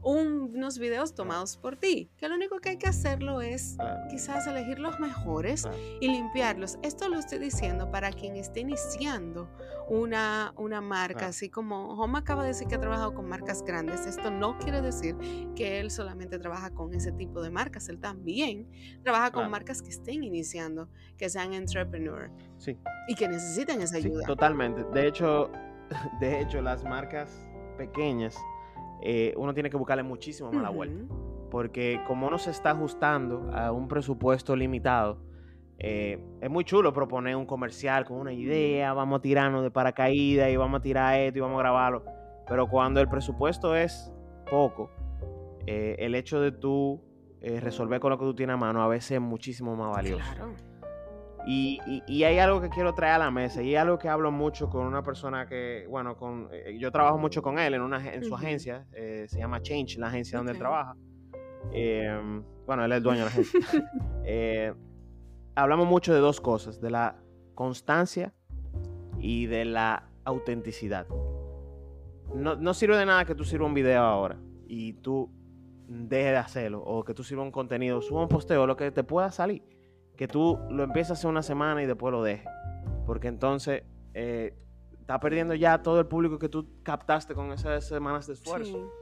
unos 0.02 0.78
videos 0.78 1.14
tomados 1.14 1.56
por 1.56 1.76
ti, 1.76 2.10
que 2.18 2.28
lo 2.28 2.34
único 2.34 2.58
que 2.58 2.68
hay 2.68 2.76
que 2.76 2.88
hacerlo 2.88 3.40
es 3.40 3.78
quizás 4.10 4.46
elegir 4.46 4.78
los 4.78 5.00
mejores 5.00 5.66
y 6.02 6.08
limpiarlos. 6.08 6.78
Esto 6.82 7.08
lo 7.08 7.18
estoy 7.18 7.38
diciendo 7.38 7.90
para 7.90 8.12
quien 8.12 8.36
esté 8.36 8.60
iniciando 8.60 9.48
una, 9.88 10.52
una 10.56 10.80
marca, 10.80 11.26
así 11.26 11.48
como 11.48 11.94
Home 11.94 12.18
acaba 12.18 12.42
de 12.42 12.48
decir 12.48 12.68
que 12.68 12.74
ha 12.74 12.80
trabajado 12.80 13.14
con 13.14 13.28
marcas 13.28 13.62
grandes. 13.62 14.06
Esto 14.06 14.30
no 14.30 14.58
quiere 14.58 14.82
decir 14.82 15.16
que 15.56 15.80
él 15.80 15.90
solamente 15.90 16.38
trabaja 16.38 16.70
con 16.70 16.94
ese 16.94 17.12
tipo 17.12 17.40
de 17.40 17.50
marcas, 17.50 17.88
él 17.88 17.98
también 17.98 18.68
trabaja 19.02 19.30
con 19.30 19.50
marcas 19.50 19.82
que 19.82 19.90
estén 19.90 20.24
iniciando, 20.24 20.88
que 21.16 21.28
sean 21.28 21.54
entrepreneur. 21.54 22.30
Sí. 22.58 22.76
Y 23.08 23.14
que 23.14 23.28
necesiten 23.28 23.80
esa 23.80 23.96
ayuda. 23.96 24.26
totalmente. 24.26 24.84
De 24.92 25.06
hecho, 25.06 25.50
de 26.20 26.40
hecho, 26.40 26.60
las 26.60 26.84
marcas 26.84 27.48
pequeñas, 27.76 28.36
eh, 29.02 29.32
uno 29.36 29.54
tiene 29.54 29.70
que 29.70 29.76
buscarle 29.76 30.02
muchísimo 30.02 30.52
más 30.52 30.62
la 30.62 30.70
vuelta. 30.70 31.04
Porque 31.50 32.02
como 32.06 32.26
uno 32.26 32.38
se 32.38 32.50
está 32.50 32.72
ajustando 32.72 33.50
a 33.54 33.72
un 33.72 33.88
presupuesto 33.88 34.54
limitado, 34.54 35.18
eh, 35.78 36.18
es 36.40 36.50
muy 36.50 36.64
chulo 36.64 36.92
proponer 36.92 37.36
un 37.36 37.46
comercial 37.46 38.04
con 38.04 38.18
una 38.18 38.32
idea, 38.32 38.92
vamos 38.92 39.18
a 39.18 39.22
tirarnos 39.22 39.62
de 39.62 39.70
paracaídas 39.70 40.50
y 40.50 40.56
vamos 40.56 40.80
a 40.80 40.82
tirar 40.82 41.20
esto 41.20 41.38
y 41.38 41.40
vamos 41.40 41.56
a 41.56 41.62
grabarlo. 41.62 42.04
Pero 42.48 42.66
cuando 42.68 43.00
el 43.00 43.08
presupuesto 43.08 43.76
es 43.76 44.12
poco, 44.50 44.90
eh, 45.66 45.96
el 45.98 46.14
hecho 46.14 46.40
de 46.40 46.52
tú 46.52 47.04
resolver 47.40 48.00
con 48.00 48.10
lo 48.10 48.18
que 48.18 48.24
tú 48.24 48.34
tienes 48.34 48.54
a 48.54 48.56
mano 48.56 48.82
a 48.82 48.88
veces 48.88 49.12
es 49.12 49.20
muchísimo 49.20 49.76
más 49.76 49.94
valioso. 49.94 50.24
Claro. 50.34 50.54
Y, 51.46 51.80
hay 52.24 52.38
algo 52.38 52.60
que 52.60 52.68
quiero 52.68 52.92
traer 52.94 53.14
a 53.14 53.18
la 53.18 53.30
mesa 53.30 53.62
y 53.62 53.74
algo 53.74 53.98
que 53.98 54.08
hablo 54.08 54.30
mucho 54.30 54.68
con 54.68 54.86
una 54.86 55.02
persona 55.02 55.46
que, 55.46 55.86
bueno, 55.88 56.14
con, 56.16 56.48
eh, 56.52 56.76
yo 56.78 56.92
trabajo 56.92 57.16
mucho 57.16 57.40
con 57.40 57.58
él 57.58 57.72
en, 57.72 57.80
una, 57.80 58.12
en 58.12 58.22
su 58.22 58.34
agencia, 58.34 58.86
eh, 58.92 59.24
se 59.28 59.38
llama 59.38 59.62
Change, 59.62 59.96
la 59.98 60.08
agencia 60.08 60.36
donde 60.36 60.52
él 60.52 60.58
trabaja. 60.58 60.94
Bueno, 62.66 62.84
él 62.84 62.92
es 62.92 62.96
el 62.98 63.02
dueño 63.02 63.20
de 63.20 63.24
la 63.24 63.30
agencia. 63.30 63.60
Hablamos 65.58 65.88
mucho 65.88 66.14
de 66.14 66.20
dos 66.20 66.40
cosas, 66.40 66.80
de 66.80 66.90
la 66.90 67.16
constancia 67.54 68.32
y 69.18 69.46
de 69.46 69.64
la 69.64 70.08
autenticidad. 70.24 71.06
No, 72.32 72.74
sirve 72.74 72.96
de 72.96 73.06
nada 73.06 73.24
que 73.24 73.34
tú 73.34 73.44
sirvas 73.44 73.66
un 73.66 73.74
video 73.74 74.02
ahora 74.02 74.38
y 74.68 74.92
tú 74.92 75.30
dejes 75.88 76.30
de 76.30 76.36
hacerlo 76.36 76.82
o 76.84 77.02
que 77.02 77.12
tú 77.12 77.24
sirvas 77.24 77.44
un 77.44 77.50
contenido, 77.50 78.00
suba 78.02 78.22
un 78.22 78.28
posteo, 78.28 78.66
lo 78.66 78.76
que 78.76 78.92
te 78.92 79.02
pueda 79.02 79.32
salir 79.32 79.62
que 80.18 80.26
tú 80.26 80.58
lo 80.68 80.82
empieces 80.82 81.12
hace 81.12 81.28
una 81.28 81.42
semana 81.42 81.82
y 81.82 81.86
después 81.86 82.12
lo 82.12 82.22
dejes. 82.22 82.48
Porque 83.06 83.28
entonces 83.28 83.84
eh, 84.14 84.52
está 85.00 85.20
perdiendo 85.20 85.54
ya 85.54 85.80
todo 85.80 86.00
el 86.00 86.06
público 86.06 86.38
que 86.38 86.48
tú 86.48 86.68
captaste 86.82 87.34
con 87.34 87.52
esas 87.52 87.86
semanas 87.86 88.26
de 88.26 88.34
esfuerzo. 88.34 88.92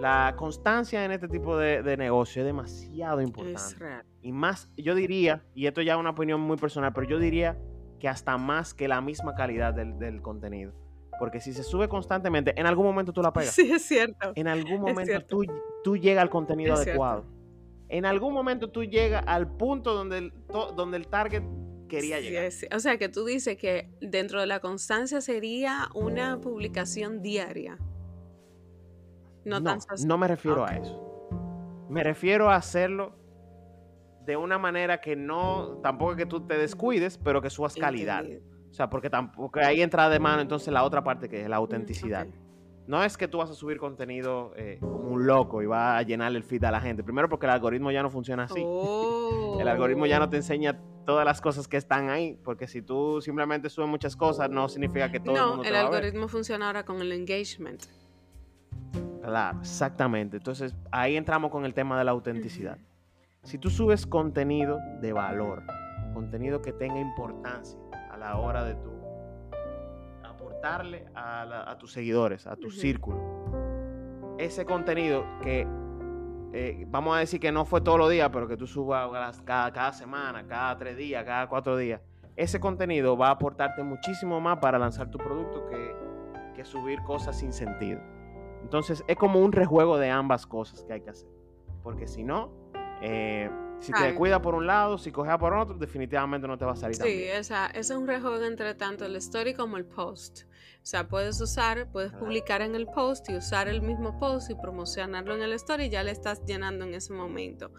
La 0.00 0.34
constancia 0.36 1.04
en 1.04 1.12
este 1.12 1.28
tipo 1.28 1.56
de, 1.56 1.96
negocio 1.96 2.42
es 2.42 2.46
demasiado 2.46 3.20
importante. 3.20 4.04
Y 4.22 4.32
más, 4.32 4.72
yo 4.76 4.94
diría, 4.94 5.44
y 5.54 5.66
esto 5.66 5.82
ya 5.82 5.94
es 5.94 5.98
una 5.98 6.10
opinión 6.10 6.40
muy 6.40 6.56
personal, 6.56 6.92
pero 6.92 7.06
yo 7.06 7.18
diría 7.18 7.58
que 7.98 8.08
hasta 8.08 8.38
más 8.38 8.72
que 8.72 8.88
la 8.88 9.00
misma 9.00 9.34
calidad 9.34 9.74
del, 9.74 10.22
contenido. 10.22 10.72
Porque 11.18 11.40
si 11.40 11.52
se 11.52 11.62
sube 11.62 11.88
constantemente, 11.88 12.58
en 12.58 12.66
algún 12.66 12.86
momento 12.86 13.12
tú 13.12 13.20
la 13.20 13.32
pegas. 13.32 13.54
Sí, 13.54 13.70
es 13.70 13.82
cierto. 13.82 14.32
En 14.34 14.48
algún 14.48 14.80
momento 14.80 15.20
tú, 15.26 15.42
tú 15.84 15.96
llegas 15.98 16.22
al 16.22 16.30
contenido 16.30 16.74
adecuado 16.74 17.26
en 17.90 18.06
algún 18.06 18.32
momento 18.32 18.70
tú 18.70 18.84
llegas 18.84 19.24
al 19.26 19.56
punto 19.56 19.94
donde 19.94 20.18
el, 20.18 20.32
donde 20.76 20.96
el 20.96 21.08
target 21.08 21.42
quería 21.88 22.20
llegar. 22.20 22.50
O 22.74 22.78
sea, 22.78 22.96
que 22.98 23.08
tú 23.08 23.24
dices 23.24 23.56
que 23.56 23.90
dentro 24.00 24.40
de 24.40 24.46
la 24.46 24.60
constancia 24.60 25.20
sería 25.20 25.88
una 25.94 26.40
publicación 26.40 27.20
diaria. 27.20 27.78
No, 29.44 29.60
no, 29.60 30.18
me 30.18 30.28
refiero 30.28 30.64
a 30.64 30.76
eso. 30.76 31.28
Me 31.88 32.04
refiero 32.04 32.50
a 32.50 32.56
hacerlo 32.56 33.16
de 34.24 34.36
una 34.36 34.58
manera 34.58 35.00
que 35.00 35.16
no, 35.16 35.78
tampoco 35.82 36.14
que 36.14 36.26
tú 36.26 36.46
te 36.46 36.56
descuides, 36.56 37.18
pero 37.18 37.40
que 37.40 37.50
subas 37.50 37.74
calidad. 37.74 38.24
O 38.70 38.72
sea, 38.72 38.88
porque 38.88 39.10
tampoco 39.10 39.58
ahí 39.60 39.82
entra 39.82 40.08
de 40.08 40.20
mano 40.20 40.42
entonces 40.42 40.72
la 40.72 40.84
otra 40.84 41.02
parte 41.02 41.28
que 41.28 41.42
es 41.42 41.48
la 41.48 41.56
mm, 41.56 41.62
autenticidad. 41.62 42.26
No 42.86 43.02
es 43.02 43.16
que 43.16 43.28
tú 43.28 43.38
vas 43.38 43.50
a 43.50 43.54
subir 43.54 43.78
contenido 43.78 44.52
eh, 44.56 44.78
como 44.80 45.10
un 45.10 45.26
loco 45.26 45.62
y 45.62 45.66
va 45.66 45.96
a 45.96 46.02
llenar 46.02 46.34
el 46.34 46.42
feed 46.42 46.64
a 46.64 46.70
la 46.70 46.80
gente. 46.80 47.02
Primero 47.02 47.28
porque 47.28 47.46
el 47.46 47.52
algoritmo 47.52 47.90
ya 47.90 48.02
no 48.02 48.10
funciona 48.10 48.44
así. 48.44 48.60
El 48.60 49.68
algoritmo 49.68 50.06
ya 50.06 50.18
no 50.18 50.28
te 50.28 50.36
oh. 50.36 50.40
enseña 50.40 50.80
todas 51.06 51.24
las 51.24 51.40
cosas 51.40 51.66
que 51.66 51.76
están 51.76 52.10
ahí, 52.10 52.38
porque 52.44 52.66
si 52.66 52.82
tú 52.82 53.20
simplemente 53.20 53.68
subes 53.68 53.88
muchas 53.88 54.16
cosas, 54.16 54.50
no 54.50 54.68
significa 54.68 55.10
que 55.10 55.20
todo 55.20 55.36
el 55.36 55.42
mundo 55.42 55.62
te 55.62 55.68
el 55.68 55.76
algoritmo 55.76 56.28
funciona 56.28 56.66
ahora 56.66 56.84
con 56.84 57.00
el 57.00 57.12
engagement. 57.12 57.82
Claro, 59.22 59.58
exactamente. 59.60 60.38
Entonces 60.38 60.74
ahí 60.90 61.16
entramos 61.16 61.50
con 61.50 61.64
el 61.64 61.74
tema 61.74 61.98
de 61.98 62.04
la 62.04 62.10
autenticidad. 62.12 62.78
Si 63.42 63.58
tú 63.58 63.70
subes 63.70 64.06
contenido 64.06 64.78
de 65.00 65.12
valor, 65.12 65.62
contenido 66.14 66.60
que 66.60 66.72
tenga 66.72 67.00
importancia 67.00 67.78
a 68.10 68.16
la 68.16 68.36
hora 68.36 68.64
de 68.64 68.74
tu 68.74 69.00
darle 70.60 71.06
a, 71.14 71.76
tus 71.78 71.92
seguidores, 71.92 72.46
a 72.46 72.56
tu 72.56 72.70
círculo, 72.70 73.18
ese 74.38 74.64
contenido 74.64 75.24
que 75.42 75.66
eh, 76.52 76.84
vamos 76.88 77.16
a 77.16 77.20
decir 77.20 77.40
que 77.40 77.52
no 77.52 77.64
fue 77.64 77.80
todos 77.80 77.98
los 77.98 78.10
días, 78.10 78.28
pero 78.32 78.48
que 78.48 78.56
tú 78.56 78.66
subas 78.66 79.40
cada, 79.42 79.72
cada 79.72 79.92
semana, 79.92 80.46
cada 80.46 80.76
tres 80.76 80.96
días, 80.96 81.24
cada 81.24 81.48
cuatro 81.48 81.76
días, 81.76 82.00
ese 82.36 82.58
contenido 82.60 83.16
va 83.16 83.28
a 83.28 83.32
aportarte 83.32 83.82
muchísimo 83.82 84.40
más 84.40 84.58
para 84.58 84.78
lanzar 84.78 85.10
tu 85.10 85.18
producto 85.18 85.66
que, 85.66 85.94
que 86.54 86.64
subir 86.64 87.00
cosas 87.02 87.38
sin 87.38 87.52
sentido. 87.52 88.00
Entonces 88.62 89.04
es 89.06 89.16
como 89.16 89.40
un 89.40 89.52
rejuego 89.52 89.98
de 89.98 90.10
ambas 90.10 90.46
cosas 90.46 90.82
que 90.84 90.92
hay 90.92 91.00
que 91.00 91.10
hacer. 91.10 91.28
Porque 91.82 92.06
si 92.06 92.22
no, 92.22 92.52
eh, 93.02 93.50
si 93.80 93.92
te 93.92 94.14
cuida 94.14 94.42
por 94.42 94.54
un 94.54 94.66
lado, 94.66 94.98
si 94.98 95.10
coges 95.10 95.36
por 95.38 95.54
otro, 95.54 95.74
definitivamente 95.76 96.46
no 96.46 96.58
te 96.58 96.64
va 96.64 96.72
a 96.72 96.76
salir 96.76 96.96
sí, 96.96 97.02
Sí, 97.02 97.24
esa, 97.24 97.66
es 97.68 97.90
un 97.90 98.06
rejuego 98.06 98.44
entre 98.44 98.74
tanto 98.74 99.06
el 99.06 99.16
story 99.16 99.54
como 99.54 99.76
el 99.78 99.86
post. 99.86 100.42
O 100.82 100.86
sea, 100.86 101.08
puedes 101.08 101.40
usar, 101.40 101.90
puedes 101.92 102.12
publicar 102.12 102.62
en 102.62 102.74
el 102.74 102.86
post 102.86 103.28
y 103.28 103.36
usar 103.36 103.68
el 103.68 103.82
mismo 103.82 104.18
post 104.18 104.50
y 104.50 104.54
promocionarlo 104.54 105.34
en 105.34 105.42
el 105.42 105.52
story 105.52 105.84
y 105.84 105.90
ya 105.90 106.02
le 106.02 106.10
estás 106.10 106.44
llenando 106.46 106.84
en 106.84 106.94
ese 106.94 107.12
momento. 107.12 107.70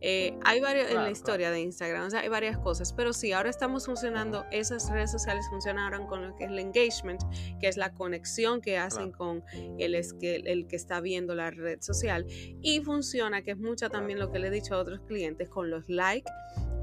Eh, 0.00 0.38
hay 0.44 0.60
varios 0.60 0.90
en 0.90 0.96
la 0.96 1.10
historia 1.10 1.50
de 1.50 1.60
Instagram, 1.60 2.06
o 2.06 2.10
sea, 2.10 2.20
hay 2.20 2.28
varias 2.28 2.58
cosas, 2.58 2.92
pero 2.92 3.14
sí, 3.14 3.32
ahora 3.32 3.48
estamos 3.48 3.86
funcionando, 3.86 4.44
esas 4.50 4.90
redes 4.90 5.10
sociales 5.10 5.46
funcionaron 5.48 6.06
con 6.06 6.22
lo 6.22 6.36
que 6.36 6.44
es 6.44 6.50
el 6.50 6.58
engagement, 6.58 7.22
que 7.60 7.68
es 7.68 7.78
la 7.78 7.94
conexión 7.94 8.60
que 8.60 8.76
hacen 8.76 9.10
con 9.10 9.42
el, 9.78 9.94
el 9.94 10.66
que 10.66 10.76
está 10.76 11.00
viendo 11.00 11.34
la 11.34 11.50
red 11.50 11.80
social 11.80 12.26
y 12.28 12.80
funciona, 12.80 13.42
que 13.42 13.52
es 13.52 13.58
mucha 13.58 13.88
también 13.88 14.18
lo 14.18 14.30
que 14.30 14.38
le 14.38 14.48
he 14.48 14.50
dicho 14.50 14.74
a 14.74 14.78
otros 14.78 15.00
clientes, 15.06 15.48
con 15.48 15.70
los 15.70 15.88
likes 15.88 16.30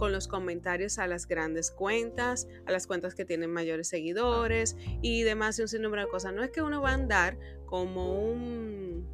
con 0.03 0.11
los 0.11 0.27
comentarios 0.27 0.99
a 0.99 1.07
las 1.07 1.29
grandes 1.29 1.71
cuentas, 1.71 2.49
a 2.65 2.73
las 2.73 2.87
cuentas 2.87 3.15
que 3.15 3.23
tienen 3.23 3.49
mayores 3.49 3.87
seguidores 3.87 4.75
y 5.01 5.23
demás 5.23 5.57
y 5.57 5.61
un 5.61 5.69
sinnúmero 5.69 6.01
de 6.01 6.09
cosas. 6.09 6.33
No 6.33 6.43
es 6.43 6.49
que 6.49 6.61
uno 6.61 6.81
va 6.81 6.89
a 6.89 6.95
andar 6.95 7.39
como 7.65 8.21
un, 8.21 9.09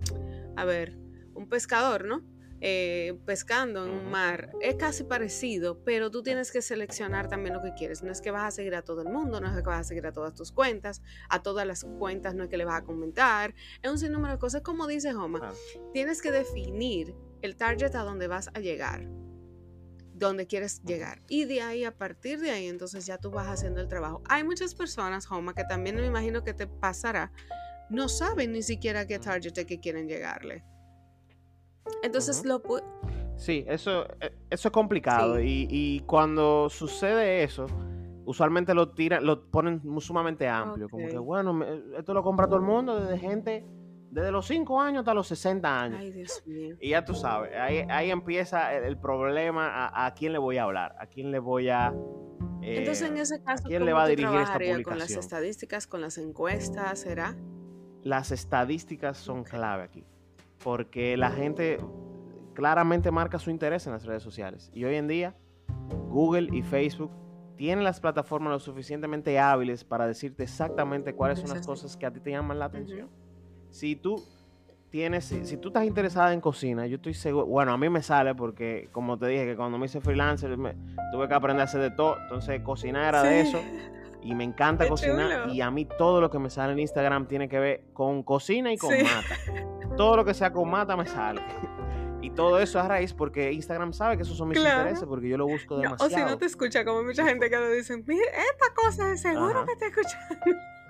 a 0.57 0.65
ver, 0.65 0.97
un 1.35 1.47
pescador, 1.47 2.05
¿no? 2.05 2.25
Eh, 2.59 3.19
pescando 3.23 3.85
en 3.85 3.91
un 3.91 4.09
mar 4.09 4.49
es 4.61 4.77
casi 4.77 5.03
parecido, 5.03 5.83
pero 5.83 6.09
tú 6.09 6.23
tienes 6.23 6.51
que 6.51 6.63
seleccionar 6.63 7.29
también 7.29 7.53
lo 7.53 7.61
que 7.61 7.75
quieres. 7.75 8.01
No 8.01 8.11
es 8.11 8.19
que 8.19 8.31
vas 8.31 8.45
a 8.45 8.49
seguir 8.49 8.73
a 8.73 8.81
todo 8.81 9.03
el 9.03 9.09
mundo, 9.09 9.39
no 9.39 9.47
es 9.47 9.55
que 9.61 9.69
vas 9.69 9.81
a 9.81 9.83
seguir 9.83 10.07
a 10.07 10.11
todas 10.11 10.33
tus 10.33 10.51
cuentas, 10.51 11.03
a 11.29 11.43
todas 11.43 11.67
las 11.67 11.83
cuentas 11.99 12.33
no 12.33 12.45
es 12.45 12.49
que 12.49 12.57
le 12.57 12.65
vas 12.65 12.81
a 12.81 12.83
comentar, 12.83 13.53
es 13.83 13.91
un 13.91 13.99
sinnúmero 13.99 14.33
de 14.33 14.39
cosas. 14.39 14.63
Como 14.63 14.87
dice 14.87 15.13
Homa, 15.13 15.53
tienes 15.93 16.23
que 16.23 16.31
definir 16.31 17.13
el 17.43 17.57
target 17.57 17.93
a 17.93 18.01
donde 18.01 18.25
vas 18.25 18.49
a 18.55 18.59
llegar, 18.59 19.07
donde 20.19 20.45
quieres 20.45 20.83
llegar. 20.83 21.21
Y 21.27 21.45
de 21.45 21.61
ahí, 21.61 21.83
a 21.83 21.97
partir 21.97 22.39
de 22.39 22.51
ahí, 22.51 22.67
entonces 22.67 23.05
ya 23.05 23.17
tú 23.17 23.31
vas 23.31 23.47
haciendo 23.47 23.81
el 23.81 23.87
trabajo. 23.87 24.21
Hay 24.29 24.43
muchas 24.43 24.75
personas, 24.75 25.29
Homa, 25.31 25.55
que 25.55 25.63
también 25.63 25.95
me 25.95 26.05
imagino 26.05 26.43
que 26.43 26.53
te 26.53 26.67
pasará, 26.67 27.31
no 27.89 28.07
saben 28.07 28.51
ni 28.51 28.61
siquiera 28.61 29.07
qué 29.07 29.17
target 29.17 29.57
es 29.57 29.65
que 29.65 29.79
quieren 29.79 30.07
llegarle. 30.07 30.63
Entonces 32.03 32.45
lo 32.45 32.61
Sí, 33.35 33.65
eso, 33.67 34.05
e, 34.19 34.33
eso 34.49 34.67
es 34.67 34.71
complicado. 34.71 35.39
Y, 35.39 35.67
y, 35.69 36.01
cuando 36.01 36.69
sucede 36.69 37.43
eso, 37.43 37.67
usualmente 38.25 38.73
lo 38.73 38.89
tiran, 38.89 39.25
lo 39.25 39.49
ponen 39.49 39.81
sumamente 40.01 40.47
amplio. 40.47 40.89
Como 40.89 41.07
que, 41.07 41.17
bueno, 41.17 41.63
esto 41.97 42.13
lo 42.13 42.21
compra 42.21 42.47
todo 42.47 42.57
el 42.57 42.65
mundo, 42.65 42.99
desde 42.99 43.17
gente, 43.17 43.65
desde 44.11 44.31
los 44.31 44.47
5 44.47 44.81
años 44.81 44.99
hasta 44.99 45.13
los 45.13 45.27
60 45.27 45.81
años. 45.81 45.99
Ay, 45.99 46.11
Dios 46.11 46.43
mío. 46.45 46.75
Y 46.79 46.89
ya 46.89 47.05
tú 47.05 47.13
sabes, 47.13 47.51
ahí, 47.55 47.85
ahí 47.89 48.11
empieza 48.11 48.73
el, 48.73 48.97
problema 48.97 49.67
a, 49.67 50.05
a, 50.05 50.13
quién 50.13 50.33
le 50.33 50.39
voy 50.39 50.57
a 50.57 50.63
hablar, 50.63 50.95
a 50.99 51.07
quién 51.07 51.31
le 51.31 51.39
voy 51.39 51.69
a... 51.69 51.93
Entonces, 52.61 53.09
en 53.09 53.17
ese 53.17 53.41
caso, 53.41 53.63
quién 53.67 53.85
le 53.85 53.93
va 53.93 54.03
a 54.03 54.07
dirigir 54.07 54.35
esta 54.35 54.53
publicación? 54.53 54.83
¿Con 54.83 54.99
las 54.99 55.11
estadísticas, 55.11 55.87
con 55.87 56.01
las 56.01 56.17
encuestas, 56.17 56.99
será? 56.99 57.35
Las 58.03 58.31
estadísticas 58.31 59.17
son 59.17 59.43
clave 59.43 59.83
aquí, 59.83 60.05
porque 60.63 61.15
la 61.15 61.31
gente 61.31 61.79
claramente 62.53 63.11
marca 63.11 63.39
su 63.39 63.49
interés 63.49 63.87
en 63.87 63.93
las 63.93 64.05
redes 64.05 64.23
sociales. 64.23 64.71
Y 64.73 64.83
hoy 64.83 64.95
en 64.95 65.07
día, 65.07 65.35
Google 66.09 66.49
y 66.51 66.61
Facebook 66.61 67.11
tienen 67.55 67.83
las 67.83 67.99
plataformas 67.99 68.51
lo 68.51 68.59
suficientemente 68.59 69.37
hábiles 69.39 69.83
para 69.83 70.07
decirte 70.07 70.43
exactamente 70.43 71.13
cuáles 71.13 71.39
son 71.39 71.49
las 71.49 71.65
cosas 71.65 71.95
que 71.97 72.05
a 72.05 72.11
ti 72.11 72.19
te 72.19 72.31
llaman 72.31 72.59
la 72.59 72.65
atención. 72.65 73.09
Si 73.71 73.95
tú 73.95 74.23
tienes, 74.89 75.25
si, 75.25 75.57
tú 75.57 75.69
estás 75.69 75.85
interesada 75.85 76.33
en 76.33 76.41
cocina, 76.41 76.87
yo 76.87 76.95
estoy 76.95 77.13
seguro, 77.13 77.45
bueno, 77.45 77.71
a 77.71 77.77
mí 77.77 77.89
me 77.89 78.01
sale 78.01 78.35
porque, 78.35 78.89
como 78.91 79.17
te 79.17 79.27
dije, 79.27 79.45
que 79.45 79.55
cuando 79.55 79.77
me 79.77 79.85
hice 79.85 80.01
freelancer 80.01 80.55
tuve 81.11 81.27
que 81.27 81.33
aprender 81.33 81.61
a 81.61 81.63
hacer 81.65 81.81
de 81.81 81.91
todo, 81.91 82.17
entonces 82.23 82.61
cocinar 82.61 83.09
era 83.09 83.23
de 83.23 83.41
eso. 83.41 83.59
Y 84.21 84.35
me 84.35 84.43
encanta 84.43 84.87
cocinar. 84.89 85.49
Y 85.49 85.61
a 85.61 85.71
mí 85.71 85.85
todo 85.85 86.21
lo 86.21 86.29
que 86.29 86.39
me 86.39 86.49
sale 86.49 86.73
en 86.73 86.79
Instagram 86.79 87.27
tiene 87.27 87.47
que 87.47 87.59
ver 87.59 87.83
con 87.93 88.23
cocina 88.23 88.73
y 88.73 88.77
con 88.77 88.91
mata. 88.91 89.35
Todo 89.95 90.17
lo 90.17 90.25
que 90.25 90.33
sea 90.33 90.51
con 90.51 90.69
mata 90.69 90.95
me 90.95 91.05
sale. 91.05 91.41
Y 92.21 92.31
todo 92.31 92.59
eso 92.59 92.81
a 92.81 92.87
raíz 92.87 93.13
porque 93.13 93.53
Instagram 93.53 93.93
sabe 93.93 94.17
que 94.17 94.23
esos 94.23 94.35
son 94.35 94.49
mis 94.49 94.57
intereses, 94.57 95.05
porque 95.05 95.29
yo 95.29 95.37
lo 95.37 95.47
busco 95.47 95.77
demasiado. 95.77 96.05
o 96.05 96.09
si 96.09 96.21
no 96.21 96.37
te 96.37 96.47
escucha, 96.47 96.83
como 96.83 97.01
mucha 97.01 97.25
gente 97.25 97.49
que 97.49 97.55
lo 97.55 97.71
dicen, 97.71 98.03
mire, 98.05 98.25
esta 98.51 98.73
cosa 98.75 99.13
es 99.13 99.21
seguro 99.21 99.65
que 99.65 99.75
te 99.77 99.85
escuchan. 99.87 100.19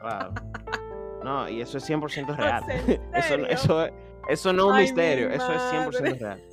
Claro. 0.01 0.33
No, 1.23 1.49
y 1.49 1.61
eso 1.61 1.77
es 1.77 1.89
100% 1.89 2.35
real. 2.37 2.63
eso, 3.13 3.35
eso, 3.47 3.87
eso 4.27 4.53
no 4.53 4.63
es 4.63 4.71
un 4.71 4.77
misterio, 4.77 5.29
eso 5.29 5.51
es 5.51 5.61
100% 5.61 6.19
real. 6.19 6.43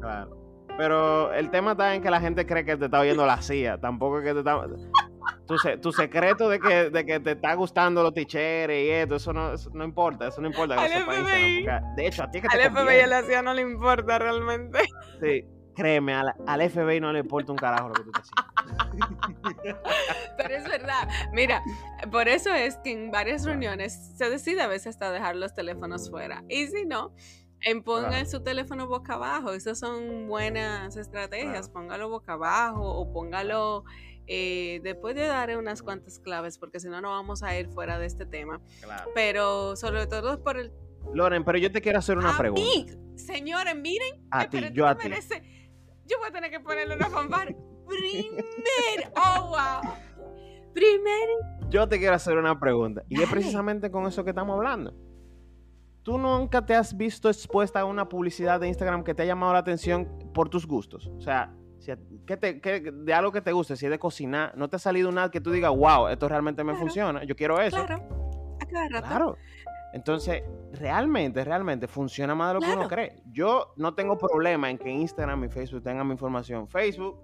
Claro. 0.00 0.36
Pero 0.76 1.32
el 1.32 1.50
tema 1.50 1.72
está 1.72 1.94
en 1.94 2.02
que 2.02 2.10
la 2.10 2.20
gente 2.20 2.46
cree 2.46 2.64
que 2.64 2.76
te 2.76 2.84
está 2.84 3.00
oyendo 3.00 3.26
la 3.26 3.40
CIA. 3.40 3.80
Tampoco 3.80 4.18
es 4.18 4.24
que 4.24 4.34
te 4.34 4.38
está 4.40 4.68
tu, 5.80 5.92
secreto 5.92 6.48
de 6.48 6.58
que, 6.58 6.90
de 6.90 7.06
que 7.06 7.20
te 7.20 7.32
está 7.32 7.54
gustando 7.54 8.02
los 8.02 8.12
ticheres 8.12 8.84
y 8.84 8.90
esto, 8.90 9.16
eso 9.16 9.32
no, 9.32 9.52
no 9.72 9.84
importa, 9.84 10.28
eso 10.28 10.40
no 10.40 10.48
importa. 10.48 10.76
Que 10.76 11.00
FBI, 11.00 11.66
de 11.96 12.06
hecho, 12.06 12.24
a 12.24 12.30
ti 12.30 12.40
que 12.40 12.48
te 12.48 12.62
Al 12.62 12.72
FBI 12.72 13.00
a 13.00 13.06
la 13.06 13.22
CIA 13.22 13.42
no 13.42 13.54
le 13.54 13.62
importa 13.62 14.18
realmente. 14.18 14.80
Sí, 15.20 15.44
créeme, 15.74 16.14
al, 16.14 16.34
al, 16.46 16.70
FBI 16.70 17.00
no 17.00 17.12
le 17.12 17.20
importa 17.20 17.52
un 17.52 17.58
carajo 17.58 17.88
lo 17.88 17.94
que 17.94 18.02
tú 18.02 18.10
te 18.10 18.20
haciendo. 18.20 19.45
Pero 20.36 20.54
es 20.54 20.64
verdad. 20.64 21.08
Mira, 21.32 21.62
por 22.10 22.28
eso 22.28 22.52
es 22.52 22.76
que 22.78 22.92
en 22.92 23.10
varias 23.10 23.44
reuniones 23.44 24.12
se 24.16 24.30
decide 24.30 24.62
a 24.62 24.66
veces 24.66 24.88
hasta 24.88 25.10
dejar 25.12 25.36
los 25.36 25.54
teléfonos 25.54 26.10
fuera. 26.10 26.44
Y 26.48 26.66
si 26.66 26.84
no, 26.84 27.14
pongan 27.84 28.28
su 28.28 28.42
teléfono 28.42 28.86
boca 28.86 29.14
abajo. 29.14 29.52
Esas 29.52 29.78
son 29.78 30.28
buenas 30.28 30.96
estrategias. 30.96 31.68
Póngalo 31.68 32.08
boca 32.08 32.34
abajo 32.34 32.82
o 32.82 33.12
póngalo 33.12 33.84
eh, 34.26 34.80
después 34.82 35.14
de 35.14 35.26
dar 35.26 35.56
unas 35.56 35.82
cuantas 35.82 36.18
claves, 36.18 36.58
porque 36.58 36.80
si 36.80 36.88
no, 36.88 37.00
no 37.00 37.10
vamos 37.10 37.42
a 37.42 37.56
ir 37.58 37.68
fuera 37.68 37.98
de 37.98 38.06
este 38.06 38.26
tema. 38.26 38.60
Pero 39.14 39.76
sobre 39.76 40.06
todo 40.06 40.42
por 40.42 40.58
el... 40.58 40.72
Loren, 41.12 41.44
pero 41.44 41.58
yo 41.58 41.70
te 41.70 41.80
quiero 41.80 42.00
hacer 42.00 42.18
una 42.18 42.36
pregunta. 42.36 42.92
señores, 43.14 43.76
miren. 43.76 44.26
A 44.30 44.48
ti, 44.48 44.58
yo 44.72 44.86
a 44.86 44.96
ti. 44.96 45.08
Yo 46.06 46.18
voy 46.18 46.28
a 46.28 46.32
tener 46.32 46.50
que 46.50 46.60
ponerle 46.60 46.96
una 46.96 47.08
fanfara. 47.08 47.54
Primer, 47.88 49.12
wow. 49.14 49.92
Primer. 50.74 51.28
Yo 51.68 51.88
te 51.88 51.98
quiero 51.98 52.14
hacer 52.14 52.36
una 52.36 52.58
pregunta. 52.58 53.02
Y 53.08 53.22
es 53.22 53.28
precisamente 53.28 53.90
con 53.90 54.06
eso 54.06 54.24
que 54.24 54.30
estamos 54.30 54.56
hablando. 54.56 54.94
¿Tú 56.02 56.18
nunca 56.18 56.64
te 56.64 56.74
has 56.74 56.96
visto 56.96 57.28
expuesta 57.28 57.80
a 57.80 57.84
una 57.84 58.08
publicidad 58.08 58.60
de 58.60 58.68
Instagram 58.68 59.02
que 59.02 59.14
te 59.14 59.22
ha 59.22 59.26
llamado 59.26 59.52
la 59.52 59.58
atención 59.58 60.06
por 60.32 60.48
tus 60.48 60.66
gustos? 60.66 61.08
O 61.16 61.20
sea, 61.20 61.52
de 61.84 63.14
algo 63.14 63.32
que 63.32 63.40
te 63.40 63.52
guste, 63.52 63.76
si 63.76 63.86
es 63.86 63.90
de 63.90 63.98
cocinar, 63.98 64.56
no 64.56 64.68
te 64.68 64.76
ha 64.76 64.78
salido 64.78 65.10
nada 65.10 65.30
que 65.30 65.40
tú 65.40 65.50
digas, 65.50 65.74
wow, 65.74 66.08
esto 66.08 66.28
realmente 66.28 66.62
me 66.62 66.74
funciona, 66.74 67.24
yo 67.24 67.34
quiero 67.34 67.60
eso. 67.60 67.84
Claro, 68.68 69.00
Claro. 69.00 69.36
Entonces, 69.92 70.42
realmente, 70.72 71.42
realmente 71.44 71.88
funciona 71.88 72.34
más 72.34 72.48
de 72.48 72.54
lo 72.54 72.60
que 72.60 72.72
uno 72.72 72.88
cree. 72.88 73.22
Yo 73.32 73.72
no 73.76 73.94
tengo 73.94 74.18
problema 74.18 74.68
en 74.68 74.78
que 74.78 74.90
Instagram 74.90 75.44
y 75.44 75.48
Facebook 75.48 75.82
tengan 75.82 76.06
mi 76.06 76.12
información. 76.12 76.68
Facebook, 76.68 77.18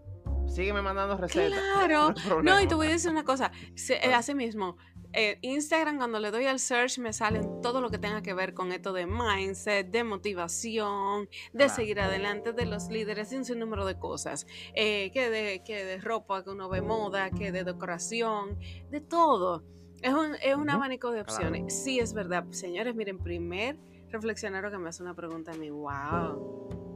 sígueme 0.52 0.82
mandando 0.82 1.16
recetas. 1.16 1.58
Claro. 1.58 2.14
No, 2.42 2.60
y 2.60 2.66
te 2.66 2.74
voy 2.74 2.88
a 2.88 2.90
decir 2.90 3.10
una 3.10 3.24
cosa. 3.24 3.52
Se, 3.74 3.96
así 3.96 4.34
mismo, 4.34 4.76
eh, 5.12 5.38
Instagram 5.42 5.98
cuando 5.98 6.18
le 6.18 6.30
doy 6.30 6.46
al 6.46 6.58
search 6.58 6.98
me 6.98 7.12
salen 7.12 7.60
todo 7.60 7.80
lo 7.80 7.90
que 7.90 7.98
tenga 7.98 8.22
que 8.22 8.34
ver 8.34 8.54
con 8.54 8.72
esto 8.72 8.92
de 8.92 9.06
mindset, 9.06 9.90
de 9.90 10.04
motivación, 10.04 11.28
de 11.52 11.68
seguir 11.68 12.00
adelante, 12.00 12.52
de 12.52 12.66
los 12.66 12.88
líderes 12.88 13.32
y 13.32 13.36
un 13.36 13.44
sinnúmero 13.44 13.84
de 13.84 13.98
cosas. 13.98 14.46
Eh, 14.74 15.10
que, 15.12 15.30
de, 15.30 15.62
que 15.64 15.84
de 15.84 15.98
ropa, 15.98 16.42
que 16.42 16.50
uno 16.50 16.68
ve 16.68 16.80
moda, 16.80 17.30
que 17.30 17.52
de 17.52 17.64
decoración, 17.64 18.58
de 18.90 19.00
todo. 19.00 19.64
Es 20.00 20.12
un, 20.14 20.34
es 20.42 20.56
un 20.56 20.68
abanico 20.68 21.10
de 21.12 21.20
opciones. 21.20 21.82
Sí, 21.84 22.00
es 22.00 22.12
verdad. 22.12 22.44
Señores, 22.50 22.94
miren, 22.94 23.18
primer 23.18 23.78
reflexionaron 24.10 24.70
que 24.70 24.78
me 24.78 24.88
hace 24.88 25.02
una 25.02 25.14
pregunta 25.14 25.52
a 25.52 25.54
mí. 25.54 25.70
¡Wow! 25.70 26.92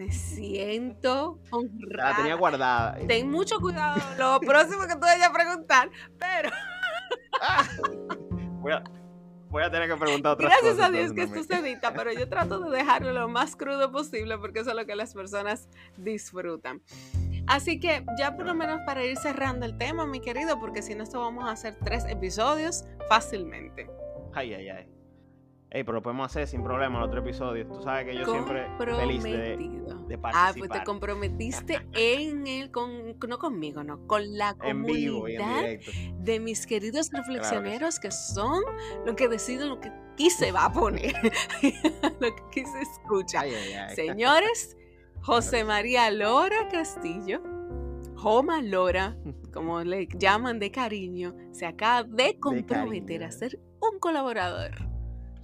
Me 0.00 0.10
siento 0.10 1.38
honrada. 1.50 2.10
La 2.10 2.16
tenía 2.16 2.34
guardada. 2.34 2.96
Ten 3.06 3.30
mucho 3.30 3.60
cuidado 3.60 4.00
lo 4.16 4.40
próximo 4.40 4.86
que 4.86 4.94
tú 4.94 5.00
vayas 5.00 5.28
a 5.28 5.30
preguntar, 5.30 5.90
pero... 6.18 6.48
voy, 9.50 9.62
a, 9.62 9.70
tener 9.70 9.90
que 9.90 9.96
preguntar 9.98 10.32
otra 10.32 10.48
Gracias 10.48 10.80
a 10.80 10.90
Dios 10.90 11.12
que 11.12 11.24
esto 11.24 11.42
se 11.42 11.56
edita, 11.56 11.92
pero 11.92 12.14
yo 12.14 12.26
trato 12.30 12.60
de 12.60 12.78
dejarlo 12.78 13.12
lo 13.12 13.28
más 13.28 13.56
crudo 13.56 13.92
posible 13.92 14.38
porque 14.38 14.60
eso 14.60 14.70
es 14.70 14.76
lo 14.76 14.86
que 14.86 14.96
las 14.96 15.12
personas 15.12 15.68
disfrutan. 15.98 16.80
Así 17.46 17.78
que 17.78 18.02
ya 18.18 18.34
por 18.34 18.46
lo 18.46 18.54
menos 18.54 18.80
para 18.86 19.04
ir 19.04 19.18
cerrando 19.18 19.66
el 19.66 19.76
tema, 19.76 20.06
mi 20.06 20.20
querido, 20.20 20.58
porque 20.58 20.80
si 20.80 20.94
no 20.94 21.02
esto 21.02 21.20
vamos 21.20 21.44
a 21.44 21.50
hacer 21.50 21.76
tres 21.84 22.06
episodios 22.08 22.86
fácilmente. 23.06 23.90
Ay, 24.32 24.54
ay, 24.54 24.68
ay. 24.70 24.99
Ey, 25.72 25.84
pero 25.84 25.98
lo 25.98 26.02
podemos 26.02 26.26
hacer 26.26 26.48
sin 26.48 26.64
problema 26.64 26.98
en 26.98 27.04
otro 27.04 27.20
episodio. 27.20 27.64
Tú 27.64 27.80
sabes 27.80 28.06
que 28.06 28.16
yo 28.16 28.24
siempre 28.24 28.66
feliz 28.76 29.22
de, 29.22 29.56
de, 30.08 30.18
participar. 30.18 30.32
Ah, 30.34 30.52
pues 30.56 30.68
te 30.68 30.82
comprometiste 30.82 31.80
en 31.92 32.44
el, 32.48 32.72
con, 32.72 33.16
no 33.28 33.38
conmigo, 33.38 33.84
no, 33.84 34.04
con 34.08 34.36
la 34.36 34.54
comunidad 34.54 35.78
de 36.18 36.40
mis 36.40 36.66
queridos 36.66 37.10
reflexioneros 37.12 38.00
que, 38.00 38.10
son 38.10 38.64
lo 39.06 39.14
que 39.14 39.28
deciden 39.28 39.68
lo 39.68 39.78
que 39.78 39.92
aquí 40.12 40.28
se 40.30 40.50
va 40.50 40.64
a 40.64 40.72
poner, 40.72 41.14
lo 42.20 42.34
que 42.34 42.42
aquí 42.48 42.64
se 42.64 42.80
escucha. 42.80 43.44
Señores, 43.94 44.76
José 45.22 45.64
María 45.64 46.10
Lora 46.10 46.68
Castillo. 46.68 47.42
Joma 48.16 48.60
Lora, 48.60 49.16
como 49.50 49.82
le 49.82 50.06
llaman 50.18 50.58
de 50.58 50.70
cariño, 50.70 51.34
se 51.52 51.64
acaba 51.64 52.02
de 52.02 52.38
comprometer 52.38 53.24
a 53.24 53.30
ser 53.30 53.58
un 53.80 53.98
colaborador 53.98 54.89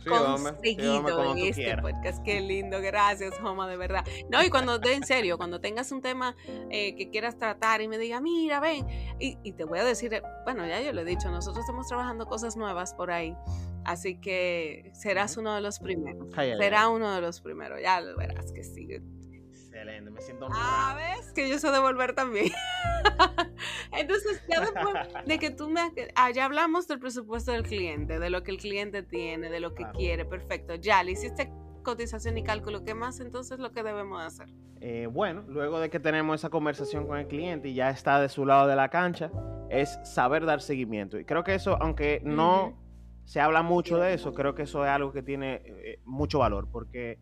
conseguido 0.06 1.36
en 1.36 1.38
este 1.38 1.76
podcast. 1.76 2.22
Qué 2.22 2.40
lindo, 2.40 2.80
gracias, 2.80 3.34
Homa, 3.42 3.68
de 3.68 3.76
verdad. 3.76 4.04
No, 4.30 4.42
y 4.42 4.50
cuando, 4.50 4.78
de 4.78 4.94
en 4.94 5.04
serio, 5.04 5.36
cuando 5.36 5.60
tengas 5.60 5.92
un 5.92 6.02
tema 6.02 6.36
eh, 6.70 6.94
que 6.96 7.10
quieras 7.10 7.38
tratar 7.38 7.80
y 7.80 7.88
me 7.88 7.98
diga, 7.98 8.20
mira, 8.20 8.60
ven, 8.60 8.86
y, 9.18 9.52
te 9.52 9.64
voy 9.64 9.78
a 9.78 9.84
decir, 9.84 10.14
eh, 10.14 10.22
bueno, 10.44 10.66
ya 10.66 10.80
yo 10.80 10.92
lo 10.92 11.00
he 11.00 11.04
dicho, 11.04 11.30
nosotros 11.30 11.64
estamos 11.64 11.86
trabajando 11.88 12.26
cosas 12.26 12.56
nuevas 12.56 12.94
por 12.94 13.10
ahí, 13.10 13.36
así 13.84 14.20
que 14.20 14.90
serás 14.94 15.36
uno 15.36 15.54
de 15.54 15.60
los 15.60 15.78
primeros. 15.78 16.32
Será 16.34 16.88
uno 16.88 17.14
de 17.14 17.20
los 17.20 17.40
primeros, 17.40 17.80
ya 17.80 18.00
lo 18.00 18.16
verás 18.16 18.52
que 18.52 18.64
sí 18.64 18.86
Excelente, 19.76 20.10
me 20.10 20.20
siento 20.22 20.48
Ah, 20.52 20.96
¿ves? 20.96 21.32
Que 21.34 21.50
yo 21.50 21.58
sé 21.58 21.70
devolver 21.70 22.14
también. 22.14 22.46
Entonces, 23.92 24.42
ya 24.48 24.60
después 24.60 24.94
de 25.26 25.38
que 25.38 25.50
tú 25.50 25.68
me... 25.68 25.92
Ah, 26.14 26.30
ya 26.30 26.46
hablamos 26.46 26.88
del 26.88 26.98
presupuesto 26.98 27.52
del 27.52 27.62
cliente, 27.62 28.18
de 28.18 28.30
lo 28.30 28.42
que 28.42 28.52
el 28.52 28.56
cliente 28.56 29.02
tiene, 29.02 29.50
de 29.50 29.60
lo 29.60 29.74
que 29.74 29.84
quiere, 29.94 30.24
perfecto. 30.24 30.76
Ya, 30.76 31.02
le 31.02 31.12
hiciste 31.12 31.52
cotización 31.82 32.38
y 32.38 32.42
cálculo. 32.42 32.84
¿Qué 32.84 32.94
más 32.94 33.20
entonces 33.20 33.58
lo 33.58 33.70
que 33.72 33.82
debemos 33.82 34.22
hacer? 34.22 34.48
Eh, 34.80 35.08
bueno, 35.10 35.44
luego 35.46 35.78
de 35.78 35.90
que 35.90 36.00
tenemos 36.00 36.40
esa 36.40 36.48
conversación 36.48 37.06
con 37.06 37.18
el 37.18 37.26
cliente 37.26 37.68
y 37.68 37.74
ya 37.74 37.90
está 37.90 38.18
de 38.18 38.30
su 38.30 38.46
lado 38.46 38.66
de 38.66 38.76
la 38.76 38.88
cancha, 38.88 39.30
es 39.68 39.98
saber 40.04 40.46
dar 40.46 40.62
seguimiento. 40.62 41.18
Y 41.18 41.26
creo 41.26 41.44
que 41.44 41.54
eso, 41.54 41.76
aunque 41.82 42.22
no 42.24 42.82
se 43.24 43.40
habla 43.40 43.62
mucho 43.62 43.98
de 43.98 44.14
eso, 44.14 44.32
creo 44.32 44.54
que 44.54 44.62
eso 44.62 44.84
es 44.84 44.90
algo 44.90 45.12
que 45.12 45.22
tiene 45.22 45.60
eh, 45.64 46.00
mucho 46.04 46.38
valor, 46.38 46.68
porque 46.70 47.18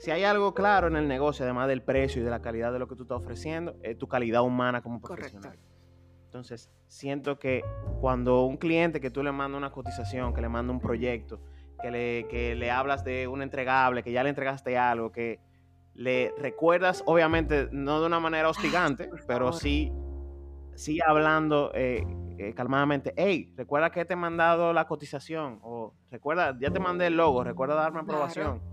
si 0.00 0.10
hay 0.10 0.24
algo 0.24 0.54
claro 0.54 0.88
en 0.88 0.96
el 0.96 1.06
negocio, 1.06 1.44
además 1.44 1.68
del 1.68 1.82
precio 1.82 2.22
y 2.22 2.24
de 2.24 2.30
la 2.30 2.40
calidad 2.40 2.72
de 2.72 2.78
lo 2.78 2.88
que 2.88 2.96
tú 2.96 3.02
estás 3.02 3.18
ofreciendo, 3.18 3.76
es 3.82 3.98
tu 3.98 4.08
calidad 4.08 4.42
humana 4.42 4.80
como 4.80 4.98
profesional. 4.98 5.58
Entonces, 6.24 6.70
siento 6.86 7.38
que 7.38 7.62
cuando 8.00 8.46
un 8.46 8.56
cliente 8.56 8.98
que 9.02 9.10
tú 9.10 9.22
le 9.22 9.30
mandas 9.30 9.58
una 9.58 9.70
cotización, 9.70 10.32
que 10.32 10.40
le 10.40 10.48
manda 10.48 10.72
un 10.72 10.80
proyecto, 10.80 11.42
que 11.82 11.90
le, 11.90 12.26
que 12.28 12.54
le 12.54 12.70
hablas 12.70 13.04
de 13.04 13.28
un 13.28 13.42
entregable, 13.42 14.02
que 14.02 14.10
ya 14.10 14.22
le 14.22 14.30
entregaste 14.30 14.78
algo, 14.78 15.12
que 15.12 15.38
le 15.92 16.32
recuerdas, 16.38 17.02
obviamente, 17.04 17.68
no 17.70 18.00
de 18.00 18.06
una 18.06 18.20
manera 18.20 18.48
hostigante, 18.48 19.10
pero 19.26 19.52
sí, 19.52 19.92
sí 20.76 20.98
hablando 21.06 21.72
eh, 21.74 22.06
eh, 22.38 22.54
calmadamente, 22.54 23.12
hey, 23.18 23.52
recuerda 23.54 23.90
que 23.90 24.06
te 24.06 24.14
he 24.14 24.16
mandado 24.16 24.72
la 24.72 24.86
cotización, 24.86 25.58
o 25.62 25.92
recuerda, 26.10 26.56
ya 26.58 26.70
te 26.70 26.80
mandé 26.80 27.08
el 27.08 27.18
logo, 27.18 27.44
recuerda 27.44 27.74
darme 27.74 28.00
aprobación. 28.00 28.69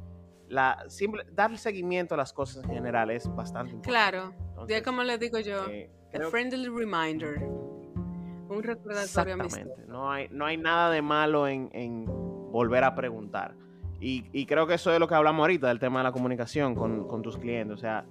La, 0.49 0.85
simple, 0.87 1.23
dar 1.31 1.57
seguimiento 1.57 2.15
a 2.15 2.17
las 2.17 2.33
cosas 2.33 2.63
en 2.63 2.71
general 2.71 3.11
es 3.11 3.27
bastante 3.35 3.73
importante. 3.73 3.89
Claro, 3.89 4.33
ya 4.67 4.81
como 4.81 5.03
le 5.03 5.17
digo 5.17 5.39
yo, 5.39 5.65
eh, 5.67 5.89
friendly 6.31 6.69
reminder, 6.69 7.39
un 7.39 8.63
recordatorio 8.63 9.35
Exactamente, 9.35 9.85
no 9.87 10.11
hay, 10.11 10.29
no 10.31 10.45
hay 10.45 10.57
nada 10.57 10.89
de 10.89 11.01
malo 11.01 11.47
en, 11.47 11.69
en 11.73 12.05
volver 12.05 12.83
a 12.83 12.95
preguntar. 12.95 13.55
Y, 13.99 14.45
creo 14.45 14.67
que 14.67 14.75
eso 14.75 14.93
es 14.93 14.99
lo 14.99 15.07
que 15.07 15.15
hablamos 15.15 15.41
ahorita 15.41 15.67
del 15.67 15.79
tema 15.79 15.99
de 15.99 16.03
la 16.03 16.11
comunicación 16.11 16.75
con, 16.75 17.21
tus 17.21 17.37
clientes. 17.37 17.75
O 17.75 17.79
sea, 17.79 18.05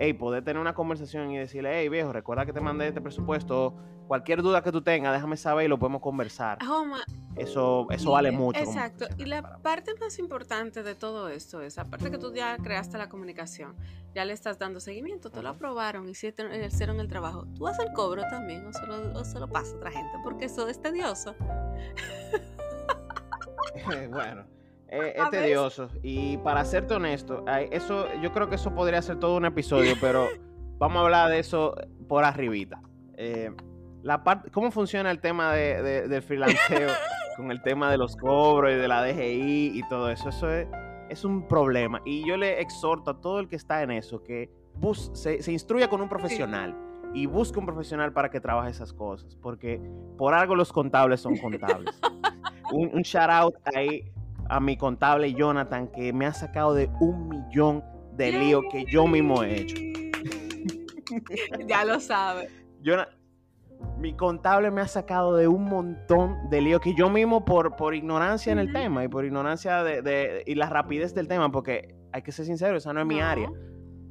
hey, 0.00 0.14
poder 0.14 0.42
tener 0.42 0.58
una 0.58 0.72
conversación 0.72 1.30
y 1.30 1.38
decirle, 1.38 1.78
hey, 1.78 1.90
viejo, 1.90 2.10
recuerda 2.10 2.46
que 2.46 2.54
te 2.54 2.60
mandé 2.60 2.88
este 2.88 3.02
presupuesto. 3.02 3.76
Cualquier 4.08 4.42
duda 4.42 4.62
que 4.62 4.72
tú 4.72 4.80
tengas, 4.80 5.12
déjame 5.12 5.36
saber 5.36 5.66
y 5.66 5.68
lo 5.68 5.78
podemos 5.78 6.00
conversar. 6.00 6.58
eso, 7.36 7.86
eso 7.90 8.10
vale 8.10 8.32
mucho. 8.32 8.58
Exacto. 8.58 9.04
Y 9.18 9.26
la 9.26 9.58
parte 9.58 9.92
más 10.00 10.18
importante 10.18 10.82
de 10.82 10.94
todo 10.94 11.28
esto 11.28 11.60
es, 11.60 11.78
aparte 11.78 12.10
que 12.10 12.16
tú 12.16 12.32
ya 12.34 12.56
creaste 12.56 12.96
la 12.96 13.10
comunicación, 13.10 13.76
ya 14.14 14.24
le 14.24 14.32
estás 14.32 14.58
dando 14.58 14.80
seguimiento, 14.80 15.30
te 15.30 15.42
lo 15.42 15.50
aprobaron, 15.50 16.08
hicieron 16.08 16.50
el 16.98 17.08
trabajo. 17.08 17.46
¿Tú 17.54 17.68
haces 17.68 17.84
el 17.86 17.92
cobro 17.92 18.22
también 18.30 18.66
o 18.66 18.72
solo, 18.72 19.12
o 19.14 19.24
solo 19.24 19.48
pasa 19.48 19.74
a 19.74 19.76
otra 19.76 19.90
gente? 19.92 20.16
Porque 20.24 20.46
eso 20.46 20.66
es 20.66 20.80
tedioso. 20.80 21.36
bueno. 24.10 24.59
Eh, 24.90 25.14
es 25.16 25.30
tedioso. 25.30 25.88
Y 26.02 26.36
para 26.38 26.64
serte 26.64 26.94
honesto, 26.94 27.44
eso, 27.70 28.08
yo 28.20 28.32
creo 28.32 28.48
que 28.48 28.56
eso 28.56 28.74
podría 28.74 29.00
ser 29.02 29.18
todo 29.18 29.36
un 29.36 29.44
episodio, 29.44 29.94
pero 30.00 30.28
vamos 30.78 30.98
a 30.98 31.04
hablar 31.04 31.30
de 31.30 31.38
eso 31.38 31.74
por 32.08 32.24
arribita. 32.24 32.82
Eh, 33.14 33.52
la 34.02 34.24
parte, 34.24 34.50
¿Cómo 34.50 34.70
funciona 34.70 35.10
el 35.10 35.20
tema 35.20 35.52
de, 35.52 36.08
del 36.08 36.22
freelanceo 36.22 36.88
con 37.36 37.50
el 37.50 37.62
tema 37.62 37.90
de 37.90 37.98
los 37.98 38.16
cobros 38.16 38.72
y 38.72 38.76
de 38.76 38.88
la 38.88 39.04
DGI 39.04 39.78
y 39.78 39.88
todo 39.88 40.10
eso? 40.10 40.30
Eso 40.30 40.50
es, 40.50 40.66
es 41.08 41.24
un 41.24 41.46
problema. 41.46 42.00
Y 42.04 42.26
yo 42.26 42.36
le 42.36 42.60
exhorto 42.60 43.12
a 43.12 43.20
todo 43.20 43.38
el 43.38 43.48
que 43.48 43.56
está 43.56 43.82
en 43.82 43.92
eso 43.92 44.24
que 44.24 44.50
bus, 44.74 45.10
se, 45.14 45.42
se, 45.42 45.52
instruya 45.52 45.88
con 45.88 46.00
un 46.00 46.08
profesional. 46.08 46.76
Y 47.12 47.26
busque 47.26 47.58
un 47.58 47.66
profesional 47.66 48.12
para 48.12 48.30
que 48.30 48.40
trabaje 48.40 48.70
esas 48.70 48.92
cosas, 48.92 49.36
porque 49.36 49.80
por 50.16 50.32
algo 50.32 50.54
los 50.54 50.72
contables 50.72 51.20
son 51.20 51.36
contables. 51.36 52.00
un, 52.72 52.90
un 52.94 53.02
shout 53.02 53.28
out 53.28 53.54
ahí 53.74 54.12
a 54.50 54.58
mi 54.58 54.76
contable 54.76 55.32
Jonathan, 55.32 55.86
que 55.86 56.12
me 56.12 56.26
ha 56.26 56.34
sacado 56.34 56.74
de 56.74 56.90
un 56.98 57.28
millón 57.28 57.84
de 58.16 58.32
líos 58.32 58.64
que 58.72 58.84
yo 58.84 59.06
mismo 59.06 59.44
he 59.44 59.60
hecho. 59.60 59.76
ya 61.68 61.84
lo 61.84 62.00
sabe. 62.00 62.48
mi 63.96 64.12
contable 64.16 64.72
me 64.72 64.80
ha 64.80 64.88
sacado 64.88 65.36
de 65.36 65.46
un 65.46 65.66
montón 65.66 66.50
de 66.50 66.60
líos 66.62 66.80
que 66.80 66.94
yo 66.96 67.08
mismo 67.08 67.44
por, 67.44 67.76
por 67.76 67.94
ignorancia 67.94 68.52
en 68.52 68.58
el 68.58 68.72
tema 68.72 69.04
y 69.04 69.08
por 69.08 69.24
ignorancia 69.24 69.84
de, 69.84 70.42
y 70.44 70.56
la 70.56 70.68
rapidez 70.68 71.14
del 71.14 71.28
tema, 71.28 71.52
porque 71.52 71.94
hay 72.12 72.22
que 72.22 72.32
ser 72.32 72.44
sincero, 72.44 72.76
esa 72.76 72.92
no 72.92 73.00
es 73.00 73.06
mi 73.06 73.20
área. 73.20 73.52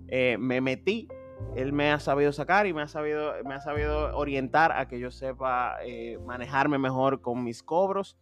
Eh, 0.08 0.38
me 0.40 0.62
metí, 0.62 1.10
él 1.58 1.74
me 1.74 1.92
ha 1.92 2.00
sabido 2.00 2.32
sacar 2.32 2.66
y 2.66 2.74
me 2.74 2.82
ha 2.82 2.88
sabido, 2.88 3.34
me 3.44 3.56
ha 3.56 3.60
sabido 3.60 4.16
orientar 4.16 4.72
a 4.72 4.88
que 4.88 5.00
yo 5.02 5.12
sepa 5.12 5.76
eh, 5.84 6.18
manejarme 6.26 6.78
mejor 6.78 7.20
con 7.20 7.44
mis 7.44 7.62
cobros 7.62 8.18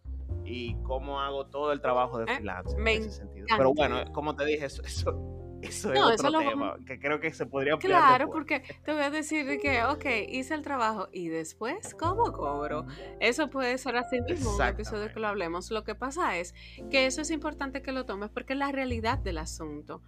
y 0.48 0.74
cómo 0.82 1.20
hago 1.20 1.46
todo 1.46 1.72
el 1.72 1.80
trabajo 1.80 2.18
de 2.18 2.24
eh, 2.24 2.34
freelance 2.36 2.76
en 2.76 2.86
ese 2.88 3.10
sentido. 3.10 3.46
Pero 3.56 3.74
bueno, 3.74 4.04
como 4.12 4.34
te 4.34 4.44
dije, 4.44 4.66
eso, 4.66 4.82
eso, 4.82 5.38
es 5.62 5.84
otro 5.84 6.38
tema 6.38 6.76
que 6.86 6.98
creo 6.98 7.20
que 7.20 7.32
se 7.32 7.46
podría 7.46 7.74
ampliar 7.74 8.00
Claro, 8.00 8.30
porque 8.30 8.62
te 8.84 8.92
voy 8.92 9.02
a 9.02 9.10
decir 9.10 9.60
que, 9.60 9.84
ok, 9.84 10.04
hice 10.28 10.54
el 10.54 10.62
trabajo 10.62 11.08
y 11.12 11.28
después, 11.28 11.94
¿cómo 11.94 12.32
cobro? 12.32 12.86
Eso 13.20 13.50
puede 13.50 13.76
ser 13.78 13.96
así 13.96 14.20
mismo 14.22 14.54
un 14.54 14.62
episodio 14.62 15.12
que 15.12 15.20
lo 15.20 15.28
hablemos. 15.28 15.70
Lo 15.70 15.84
que 15.84 15.94
pasa 15.94 16.38
es 16.38 16.54
que 16.90 17.06
eso 17.06 17.20
es 17.20 17.30
importante 17.30 17.82
que 17.82 17.92
lo 17.92 18.06
tomes 18.06 18.30
porque 18.30 18.54
es 18.54 18.58
la 18.58 18.72
realidad 18.72 19.18
del 19.18 19.38
asunto. 19.38 20.02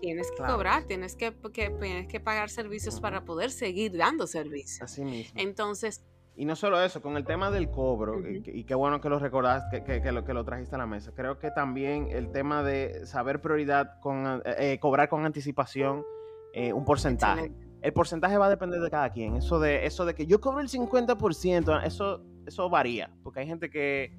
tienes 0.00 0.30
que 0.30 0.42
cobrar, 0.42 0.84
tienes 0.84 1.16
que, 1.16 1.34
que, 1.52 1.70
tienes 1.70 2.08
que 2.08 2.20
pagar 2.20 2.50
servicios 2.50 3.00
para 3.00 3.24
poder 3.24 3.50
seguir 3.50 3.96
dando 3.96 4.26
servicios. 4.26 4.82
Así 4.82 5.04
mismo. 5.04 5.40
Entonces, 5.40 6.04
y 6.36 6.44
no 6.44 6.54
solo 6.54 6.80
eso, 6.82 7.00
con 7.00 7.16
el 7.16 7.24
tema 7.24 7.50
del 7.50 7.70
cobro, 7.70 8.20
y, 8.28 8.64
qué 8.64 8.74
bueno 8.74 9.00
que 9.00 9.08
lo 9.08 9.18
recordaste, 9.18 9.82
que, 9.82 10.12
lo, 10.12 10.22
que 10.24 10.34
lo 10.34 10.44
trajiste 10.44 10.74
a 10.74 10.78
la 10.78 10.86
mesa, 10.86 11.12
creo 11.14 11.38
que 11.38 11.50
también 11.50 12.08
el 12.10 12.30
tema 12.30 12.62
de 12.62 13.06
saber 13.06 13.40
prioridad, 13.40 13.98
con 14.00 14.42
eh, 14.44 14.72
eh, 14.72 14.78
cobrar 14.78 15.08
con 15.08 15.24
anticipación 15.24 16.04
eh, 16.52 16.74
un 16.74 16.84
porcentaje. 16.84 17.52
El 17.80 17.92
porcentaje 17.92 18.36
va 18.36 18.46
a 18.46 18.50
depender 18.50 18.80
de 18.80 18.90
cada 18.90 19.10
quien. 19.10 19.36
Eso 19.36 19.58
de, 19.60 19.86
eso 19.86 20.04
de 20.04 20.14
que 20.14 20.26
yo 20.26 20.40
cobro 20.40 20.60
el 20.60 20.68
50%, 20.68 21.84
eso, 21.84 22.22
eso 22.46 22.68
varía, 22.68 23.10
porque 23.22 23.40
hay 23.40 23.46
gente 23.46 23.70
que, 23.70 24.12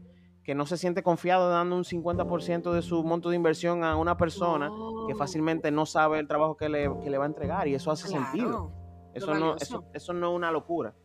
no 0.56 0.66
se 0.66 0.78
siente 0.78 1.04
confiado 1.04 1.50
dando 1.50 1.76
un 1.76 1.84
50% 1.84 2.72
de 2.72 2.82
su 2.82 3.04
monto 3.04 3.30
de 3.30 3.36
inversión 3.36 3.84
a 3.84 3.98
una 3.98 4.16
persona 4.16 4.72
que 5.06 5.14
fácilmente 5.14 5.72
no 5.72 5.86
sabe 5.86 6.20
el 6.20 6.28
trabajo 6.28 6.56
que 6.56 6.70
le, 6.70 6.88
va 6.88 7.26
a 7.26 7.28
entregar, 7.28 7.68
y 7.68 7.76
eso 7.76 7.92
hace 7.92 8.08
sentido. 8.08 8.72
Eso 9.14 9.34
no, 9.36 9.56
eso, 9.58 9.84
eso 9.94 10.14
no 10.14 10.30
es 10.30 10.36
una 10.36 10.52
locura. 10.52 10.96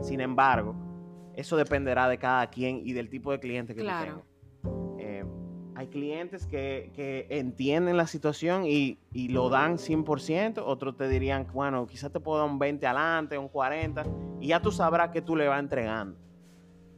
Sin 0.00 0.20
embargo, 0.20 0.74
eso 1.34 1.56
dependerá 1.56 2.08
de 2.08 2.18
cada 2.18 2.46
quien 2.48 2.80
y 2.84 2.92
del 2.92 3.08
tipo 3.08 3.30
de 3.30 3.38
cliente 3.38 3.74
que 3.74 3.82
claro. 3.82 4.22
Eh, 4.98 5.24
hay 5.74 5.88
clientes 5.88 6.46
que, 6.46 7.26
entienden 7.28 7.98
la 7.98 8.06
situación 8.06 8.64
y, 8.66 8.98
lo 9.28 9.50
dan 9.50 9.76
100%, 9.76 10.62
otros 10.64 10.96
te 10.96 11.08
dirían, 11.08 11.46
bueno, 11.52 11.86
quizás 11.86 12.10
te 12.10 12.18
puedo 12.18 12.40
dar 12.40 12.50
un 12.50 12.58
20 12.58 12.86
adelante, 12.86 13.36
un 13.36 13.48
40, 13.48 14.04
y 14.40 14.48
ya 14.48 14.60
tú 14.60 14.72
sabrás 14.72 15.10
que 15.10 15.20
tú 15.20 15.36
le 15.36 15.46
vas 15.46 15.60
entregando. 15.60 16.18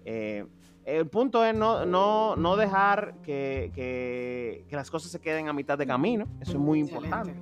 Eh, 0.04 0.46
el 0.84 1.06
punto 1.08 1.44
es 1.44 1.54
no, 1.54 1.84
no, 1.84 2.56
dejar 2.56 3.16
que, 3.22 3.72
que, 3.74 4.64
las 4.70 4.90
cosas 4.90 5.10
se 5.10 5.20
queden 5.20 5.48
a 5.48 5.52
mitad 5.52 5.76
de 5.76 5.86
camino, 5.86 6.26
eso 6.40 6.52
es 6.52 6.58
muy 6.58 6.78
importante. 6.78 7.34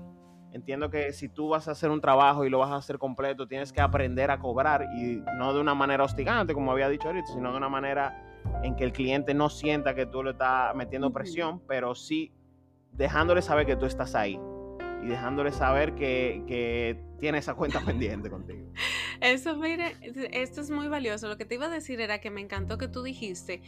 Entiendo 0.57 0.89
que 0.89 1.13
si 1.13 1.29
tú 1.29 1.51
vas 1.51 1.69
a 1.69 1.73
hacer 1.73 1.91
un 1.91 2.01
trabajo 2.01 2.47
y 2.47 2.49
lo 2.49 2.59
vas 2.59 2.71
a 2.71 2.77
hacer 2.77 2.97
completo, 2.97 3.47
tienes 3.47 3.75
que 3.75 3.83
aprender 3.83 4.31
a 4.31 4.39
cobrar 4.39 4.89
y 4.97 5.23
no 5.37 5.53
de 5.53 5.61
una 5.61 5.75
manera 5.75 6.03
hostigante, 6.03 6.55
como 6.55 6.73
había 6.73 6.89
dicho 6.89 7.09
ahorita, 7.09 7.27
sino 7.27 7.51
de 7.51 7.59
una 7.59 7.69
manera 7.69 8.41
en 8.63 8.75
que 8.75 8.85
el 8.85 8.93
cliente 8.93 9.35
no 9.35 9.51
sienta 9.51 9.95
que 9.95 10.07
tú 10.07 10.23
le 10.23 10.31
estás 10.31 10.75
metiendo 10.75 11.13
presión, 11.13 11.61
pero 11.69 11.95
sí 11.95 12.33
dejándole 12.93 13.43
saber 13.43 13.67
que 13.67 13.77
tú 13.77 13.85
estás 13.85 14.15
ahí 14.15 14.41
y 15.03 15.07
dejándole 15.07 15.53
saber 15.53 15.95
que, 15.95 16.43
que 16.49 17.05
tiene 17.19 17.37
esa 17.37 17.53
cuenta 17.53 17.81
pendiente 17.85 18.31
contigo. 18.31 18.73
Eso, 19.21 19.57
mire, 19.57 19.95
esto 20.33 20.63
es 20.63 20.71
muy 20.71 20.89
valioso. 20.89 21.29
Lo 21.29 21.37
que 21.37 21.45
te 21.45 21.57
iba 21.57 21.67
a 21.67 21.71
decir 21.71 22.01
era 22.01 22.19
que 22.19 22.31
me 22.31 22.41
encantó 22.41 22.79
que 22.79 22.89
tú 22.89 23.03
dijiste 23.03 23.61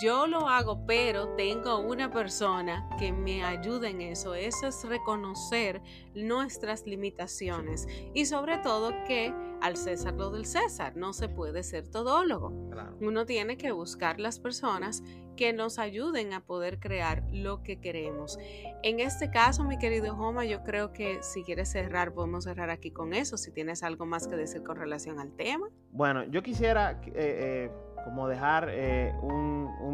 yo 0.00 0.26
lo 0.26 0.48
hago, 0.48 0.86
pero 0.86 1.34
tengo 1.36 1.78
una 1.80 2.10
persona 2.10 2.88
que 2.98 3.12
me 3.12 3.44
ayuda 3.44 3.88
en 3.88 4.00
eso. 4.00 4.34
Eso 4.34 4.66
es 4.66 4.84
reconocer 4.84 5.82
nuestras 6.14 6.86
limitaciones 6.86 7.86
y 8.14 8.26
sobre 8.26 8.58
todo 8.58 8.92
que 9.06 9.34
al 9.62 9.76
César 9.76 10.14
lo 10.14 10.30
del 10.30 10.44
César, 10.44 10.96
no 10.96 11.12
se 11.12 11.28
puede 11.28 11.62
ser 11.62 11.88
todólogo. 11.88 12.52
Uno 13.00 13.24
tiene 13.26 13.56
que 13.56 13.70
buscar 13.70 14.18
las 14.18 14.40
personas 14.40 15.04
que 15.36 15.52
nos 15.52 15.78
ayuden 15.78 16.32
a 16.32 16.40
poder 16.40 16.80
crear 16.80 17.22
lo 17.30 17.62
que 17.62 17.80
queremos. 17.80 18.38
En 18.82 18.98
este 18.98 19.30
caso, 19.30 19.62
mi 19.62 19.78
querido 19.78 20.16
Joma, 20.16 20.44
yo 20.44 20.64
creo 20.64 20.92
que 20.92 21.22
si 21.22 21.44
quieres 21.44 21.70
cerrar, 21.70 22.12
podemos 22.12 22.44
cerrar 22.44 22.70
aquí 22.70 22.90
con 22.90 23.14
eso, 23.14 23.36
si 23.36 23.52
tienes 23.52 23.84
algo 23.84 24.04
más 24.04 24.26
que 24.26 24.34
decir 24.34 24.64
con 24.64 24.76
relación 24.76 25.20
al 25.20 25.32
tema. 25.36 25.68
Bueno, 25.92 26.24
yo 26.24 26.42
quisiera... 26.42 27.00
Eh, 27.06 27.12
eh, 27.14 27.70
como 28.04 28.28
dejar 28.28 28.68
eh, 28.70 29.14
un, 29.22 29.52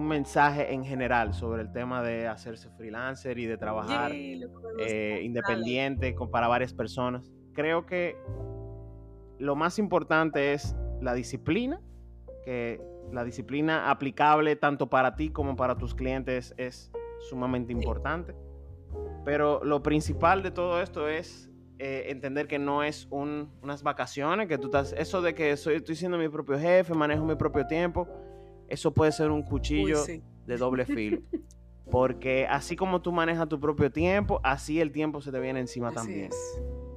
mensaje 0.08 0.72
en 0.72 0.86
general 0.86 1.34
sobre 1.34 1.60
el 1.60 1.70
tema 1.70 2.02
de 2.02 2.26
hacerse 2.26 2.70
freelancer 2.70 3.38
y 3.38 3.44
de 3.44 3.58
trabajar 3.58 4.10
eh, 4.12 5.20
independiente 5.22 6.14
con, 6.14 6.30
para 6.30 6.48
varias 6.48 6.72
personas. 6.72 7.30
Creo 7.52 7.84
que 7.84 8.16
lo 9.38 9.54
más 9.54 9.78
importante 9.78 10.54
es 10.54 10.74
la 11.02 11.12
disciplina, 11.12 11.80
que 12.42 12.80
la 13.12 13.22
disciplina 13.22 13.90
aplicable 13.90 14.56
tanto 14.56 14.88
para 14.88 15.14
ti 15.14 15.28
como 15.30 15.56
para 15.56 15.76
tus 15.76 15.94
clientes 15.94 16.54
es 16.56 16.90
sumamente 17.28 17.72
importante. 17.72 18.34
Pero 19.26 19.62
lo 19.62 19.82
principal 19.82 20.42
de 20.42 20.50
todo 20.50 20.80
esto 20.80 21.06
es 21.06 21.50
eh, 21.78 22.06
entender 22.08 22.48
que 22.48 22.58
no 22.58 22.82
es 22.82 23.06
unas 23.10 23.82
vacaciones, 23.82 24.48
que 24.48 24.58
tú 24.58 24.66
estás, 24.66 24.94
eso 24.96 25.22
de 25.22 25.34
que 25.34 25.56
soy, 25.56 25.76
estoy 25.76 25.96
siendo 25.96 26.18
mi 26.18 26.28
propio 26.28 26.58
jefe, 26.58 26.94
manejo 26.94 27.24
mi 27.24 27.36
propio 27.36 27.66
tiempo, 27.66 28.08
eso 28.68 28.92
puede 28.92 29.12
ser 29.12 29.30
un 29.30 29.42
cuchillo 29.42 30.02
de 30.46 30.56
doble 30.56 30.84
filo. 30.84 31.20
Porque 31.90 32.46
así 32.46 32.76
como 32.76 33.00
tú 33.00 33.12
manejas 33.12 33.48
tu 33.48 33.58
propio 33.58 33.90
tiempo, 33.90 34.40
así 34.42 34.80
el 34.80 34.92
tiempo 34.92 35.22
se 35.22 35.32
te 35.32 35.40
viene 35.40 35.60
encima 35.60 35.90
también. 35.90 36.30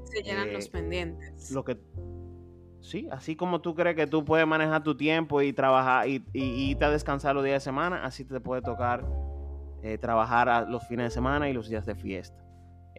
Se 0.03 0.21
llenan 0.21 0.51
los 0.51 0.65
eh, 0.65 0.71
pendientes. 0.71 1.51
Lo 1.51 1.63
que 1.63 1.77
Sí, 2.81 3.07
así 3.11 3.35
como 3.35 3.61
tú 3.61 3.75
crees 3.75 3.95
que 3.95 4.07
tú 4.07 4.25
puedes 4.25 4.47
manejar 4.47 4.83
tu 4.83 4.97
tiempo 4.97 5.41
y 5.41 5.53
trabajar 5.53 6.07
y, 6.07 6.23
irte 6.33 6.83
a 6.83 6.89
descansar 6.89 7.35
los 7.35 7.43
días 7.43 7.63
de 7.63 7.65
semana, 7.65 8.03
así 8.03 8.25
te 8.25 8.39
puede 8.39 8.63
tocar 8.63 9.05
eh, 9.83 9.99
trabajar 9.99 10.67
los 10.67 10.87
fines 10.87 11.05
de 11.05 11.09
semana 11.11 11.47
y 11.47 11.53
los 11.53 11.69
días 11.69 11.85
de 11.85 11.95
fiesta. 11.95 12.43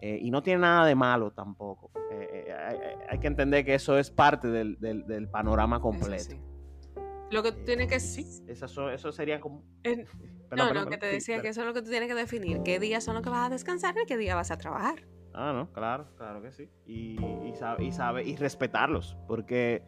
Eh, 0.05 0.19
y 0.21 0.31
no 0.31 0.43
tiene 0.43 0.59
nada 0.59 0.85
de 0.85 0.95
malo 0.95 1.31
tampoco. 1.31 1.89
Eh, 2.11 2.53
hay, 3.09 3.19
que 3.19 3.27
entender 3.27 3.63
que 3.63 3.73
eso 3.73 3.97
es 3.97 4.11
parte 4.11 4.49
del, 4.49 5.29
panorama 5.31 5.79
completo. 5.79 6.35
Lo 7.31 7.41
que 7.41 7.53
tú 7.53 7.63
tienes 7.63 7.87
que... 7.87 8.01
Sí, 8.01 8.43
eso, 8.49 8.89
eso 8.89 9.11
sería 9.13 9.39
como... 9.39 9.63
no, 10.51 10.73
no, 10.73 10.87
que 10.87 10.97
te 10.97 11.05
decía 11.05 11.41
que 11.41 11.47
eso 11.47 11.61
es 11.61 11.67
lo 11.67 11.73
que 11.73 11.81
tú 11.81 11.89
tienes 11.89 12.09
que 12.09 12.15
definir. 12.15 12.63
¿Qué 12.63 12.81
días 12.81 13.05
son 13.05 13.13
los 13.13 13.23
que 13.23 13.29
vas 13.29 13.47
a 13.47 13.49
descansar 13.49 13.95
y 13.97 14.05
qué 14.05 14.17
días 14.17 14.35
vas 14.35 14.51
a 14.51 14.57
trabajar? 14.57 15.07
Ah, 15.33 15.53
no, 15.55 15.71
claro, 15.71 16.09
claro 16.17 16.41
que 16.41 16.51
sí. 16.51 16.69
Y, 16.85 17.17
y, 17.45 17.55
sabe, 17.55 17.85
y, 17.85 17.93
sabe, 17.93 18.23
y 18.25 18.35
respetarlos, 18.35 19.15
porque, 19.25 19.83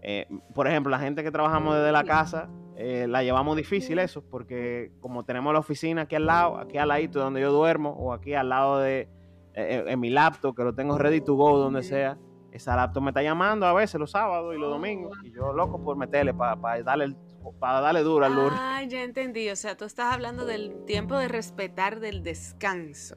eh, 0.00 0.28
por 0.54 0.68
ejemplo, 0.68 0.90
la 0.90 1.00
gente 1.00 1.24
que 1.24 1.32
trabajamos 1.32 1.74
desde 1.74 1.90
la 1.90 2.04
casa, 2.04 2.48
eh, 2.76 3.08
la 3.08 3.24
llevamos 3.24 3.56
difícil 3.56 3.98
eso, 3.98 4.22
porque 4.22 4.92
como 5.00 5.24
tenemos 5.24 5.52
la 5.52 5.58
oficina 5.58 6.02
aquí 6.02 6.14
al 6.14 6.26
lado, 6.26 6.56
aquí 6.56 6.78
al 6.78 6.86
ladito 6.86 7.18
donde 7.18 7.40
yo 7.40 7.50
duermo, 7.50 7.90
o 7.90 8.12
aquí 8.12 8.32
al 8.34 8.48
lado 8.48 8.78
de 8.78 9.08
eh, 9.56 9.84
en 9.88 9.98
mi 9.98 10.10
laptop, 10.10 10.54
que 10.54 10.62
lo 10.62 10.74
tengo 10.74 10.96
ready 10.98 11.20
to 11.20 11.34
go 11.34 11.58
donde 11.58 11.82
sea, 11.82 12.18
esa 12.52 12.76
laptop 12.76 13.02
me 13.02 13.10
está 13.10 13.22
llamando 13.22 13.66
a 13.66 13.72
veces 13.72 13.98
los 13.98 14.10
sábados 14.10 14.54
y 14.54 14.58
los 14.58 14.70
domingos, 14.70 15.18
y 15.24 15.32
yo 15.32 15.52
loco 15.52 15.82
por 15.82 15.96
meterle 15.96 16.32
para 16.32 16.82
darle 16.82 17.16
para 17.58 17.80
darle 17.80 18.02
duro 18.02 18.26
al 18.26 18.34
lunes. 18.34 18.58
Ah, 18.60 18.82
ya 18.82 19.02
entendí. 19.02 19.48
O 19.50 19.56
sea, 19.56 19.76
tú 19.76 19.84
estás 19.84 20.12
hablando 20.12 20.46
del 20.46 20.84
tiempo 20.84 21.16
de 21.16 21.28
respetar 21.28 22.00
del 22.00 22.22
descanso. 22.22 23.16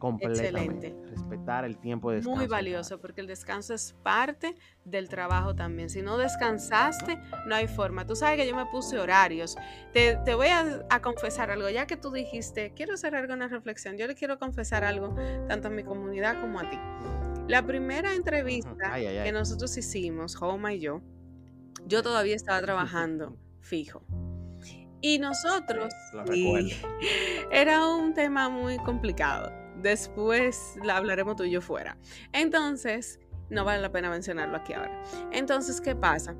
Completamente. 0.00 0.86
Excelente. 0.86 1.10
Respetar 1.10 1.66
el 1.66 1.76
tiempo 1.76 2.10
de 2.10 2.16
descanso. 2.16 2.38
Muy 2.38 2.46
valioso, 2.46 2.98
porque 3.02 3.20
el 3.20 3.26
descanso 3.26 3.74
es 3.74 3.94
parte 4.02 4.56
del 4.86 5.10
trabajo 5.10 5.54
también. 5.54 5.90
Si 5.90 6.00
no 6.00 6.16
descansaste, 6.16 7.18
no 7.46 7.54
hay 7.54 7.68
forma. 7.68 8.06
Tú 8.06 8.16
sabes 8.16 8.38
que 8.38 8.48
yo 8.48 8.56
me 8.56 8.64
puse 8.64 8.98
horarios. 8.98 9.58
Te, 9.92 10.16
voy 10.34 10.48
a, 10.48 11.02
confesar 11.02 11.50
algo. 11.50 11.68
Ya 11.68 11.86
que 11.86 11.98
tú 11.98 12.10
dijiste, 12.12 12.72
quiero 12.74 12.96
cerrar 12.96 13.30
una 13.30 13.46
reflexión, 13.48 13.98
yo 13.98 14.06
le 14.06 14.14
quiero 14.14 14.38
confesar 14.38 14.84
algo, 14.84 15.14
tanto 15.48 15.68
a 15.68 15.70
mi 15.70 15.84
comunidad 15.84 16.40
como 16.40 16.60
a 16.60 16.70
ti. 16.70 16.78
La 17.46 17.66
primera 17.66 18.14
entrevista 18.14 18.94
que 18.94 19.32
nosotros 19.32 19.76
hicimos, 19.76 20.34
Homa 20.40 20.72
y 20.72 20.80
yo, 20.80 21.02
yo 21.86 22.02
todavía 22.02 22.36
estaba 22.36 22.62
trabajando 22.62 23.36
fijo. 23.60 24.02
Y 25.02 25.18
nosotros, 25.18 25.92
era 27.50 27.86
un 27.86 28.14
tema 28.14 28.48
muy 28.48 28.78
complicado 28.78 29.59
Después 29.82 30.76
la 30.82 30.96
hablaremos 30.96 31.36
tú 31.36 31.44
y 31.44 31.50
yo 31.50 31.60
fuera. 31.60 31.96
Entonces, 32.32 33.18
no 33.48 33.64
vale 33.64 33.82
la 33.82 33.92
pena 33.92 34.10
mencionarlo 34.10 34.56
aquí 34.56 34.72
ahora. 34.72 35.02
Entonces, 35.32 35.80
¿qué 35.80 35.94
pasa? 35.96 36.34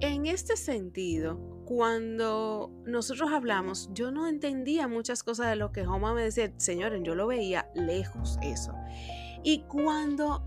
En 0.00 0.26
este 0.26 0.56
sentido, 0.56 1.38
cuando 1.64 2.70
nosotros 2.84 3.30
hablamos, 3.32 3.88
yo 3.92 4.10
no 4.10 4.26
entendía 4.26 4.88
muchas 4.88 5.22
cosas 5.22 5.48
de 5.48 5.56
lo 5.56 5.72
que 5.72 5.86
Homa 5.86 6.14
me 6.14 6.22
decía. 6.22 6.52
Señores, 6.58 7.00
yo 7.02 7.14
lo 7.14 7.26
veía 7.26 7.70
lejos 7.74 8.38
eso. 8.42 8.74
Y 9.42 9.62
cuando 9.62 10.46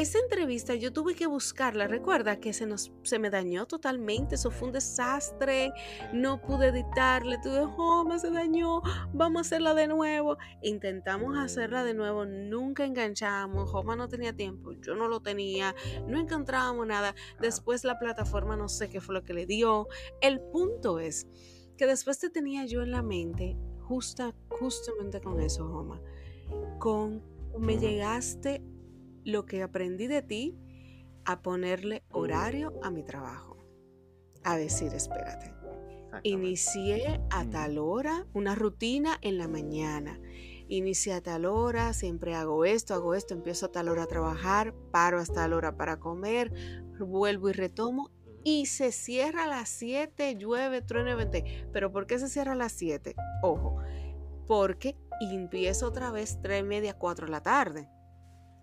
esa 0.00 0.18
entrevista 0.18 0.74
yo 0.74 0.92
tuve 0.92 1.14
que 1.14 1.26
buscarla, 1.26 1.88
recuerda 1.88 2.38
que 2.38 2.52
se 2.52 2.66
nos 2.66 2.92
se 3.02 3.18
me 3.18 3.30
dañó 3.30 3.66
totalmente, 3.66 4.34
eso 4.34 4.50
fue 4.50 4.68
un 4.68 4.74
desastre, 4.74 5.72
no 6.12 6.42
pude 6.42 6.68
editarle, 6.68 7.38
tuve, 7.42 7.60
oh, 7.60 8.04
me 8.04 8.18
se 8.18 8.30
dañó, 8.30 8.82
vamos 9.14 9.38
a 9.38 9.40
hacerla 9.40 9.74
de 9.74 9.86
nuevo. 9.86 10.36
Intentamos 10.62 11.38
hacerla 11.38 11.82
de 11.82 11.94
nuevo, 11.94 12.26
nunca 12.26 12.84
enganchamos, 12.84 13.70
Joma 13.70 13.96
no 13.96 14.06
tenía 14.08 14.34
tiempo, 14.34 14.72
yo 14.72 14.94
no 14.94 15.08
lo 15.08 15.20
tenía, 15.20 15.74
no 16.06 16.20
encontrábamos 16.20 16.86
nada. 16.86 17.14
Después 17.40 17.84
la 17.84 17.98
plataforma 17.98 18.54
no 18.54 18.68
sé 18.68 18.90
qué 18.90 19.00
fue 19.00 19.14
lo 19.14 19.24
que 19.24 19.32
le 19.32 19.46
dio. 19.46 19.88
El 20.20 20.40
punto 20.40 20.98
es 20.98 21.26
que 21.78 21.86
después 21.86 22.18
te 22.18 22.28
tenía 22.28 22.66
yo 22.66 22.82
en 22.82 22.90
la 22.90 23.02
mente, 23.02 23.56
justa, 23.80 24.34
justamente 24.48 25.22
con 25.22 25.40
eso, 25.40 25.66
Joma, 25.66 26.02
con 26.78 27.22
me 27.58 27.78
llegaste 27.78 28.62
lo 29.26 29.44
que 29.44 29.62
aprendí 29.62 30.06
de 30.06 30.22
ti 30.22 30.56
a 31.24 31.42
ponerle 31.42 32.04
horario 32.12 32.72
a 32.82 32.90
mi 32.90 33.02
trabajo. 33.02 33.56
A 34.44 34.56
decir, 34.56 34.94
espérate. 34.94 35.52
Inicié 36.22 37.20
a 37.30 37.44
mm. 37.44 37.50
tal 37.50 37.78
hora 37.78 38.26
una 38.32 38.54
rutina 38.54 39.18
en 39.22 39.36
la 39.36 39.48
mañana. 39.48 40.20
Inicié 40.68 41.14
a 41.14 41.20
tal 41.20 41.44
hora, 41.44 41.92
siempre 41.92 42.36
hago 42.36 42.64
esto, 42.64 42.94
hago 42.94 43.14
esto, 43.14 43.34
empiezo 43.34 43.66
a 43.66 43.72
tal 43.72 43.88
hora 43.88 44.04
a 44.04 44.06
trabajar, 44.06 44.74
paro 44.92 45.18
hasta 45.18 45.34
tal 45.34 45.52
hora 45.52 45.76
para 45.76 45.98
comer, 45.98 46.52
vuelvo 47.00 47.48
y 47.48 47.52
retomo 47.52 48.12
y 48.44 48.66
se 48.66 48.92
cierra 48.92 49.44
a 49.44 49.48
las 49.48 49.68
7, 49.70 50.36
llueve, 50.36 50.82
truene, 50.82 51.16
vente. 51.16 51.66
Pero 51.72 51.90
¿por 51.90 52.06
qué 52.06 52.20
se 52.20 52.28
cierra 52.28 52.52
a 52.52 52.56
las 52.56 52.72
7? 52.72 53.16
Ojo, 53.42 53.78
porque 54.46 54.96
empiezo 55.20 55.88
otra 55.88 56.12
vez 56.12 56.38
3 56.42 56.64
media, 56.64 56.94
4 56.94 57.26
de 57.26 57.32
la 57.32 57.42
tarde. 57.42 57.88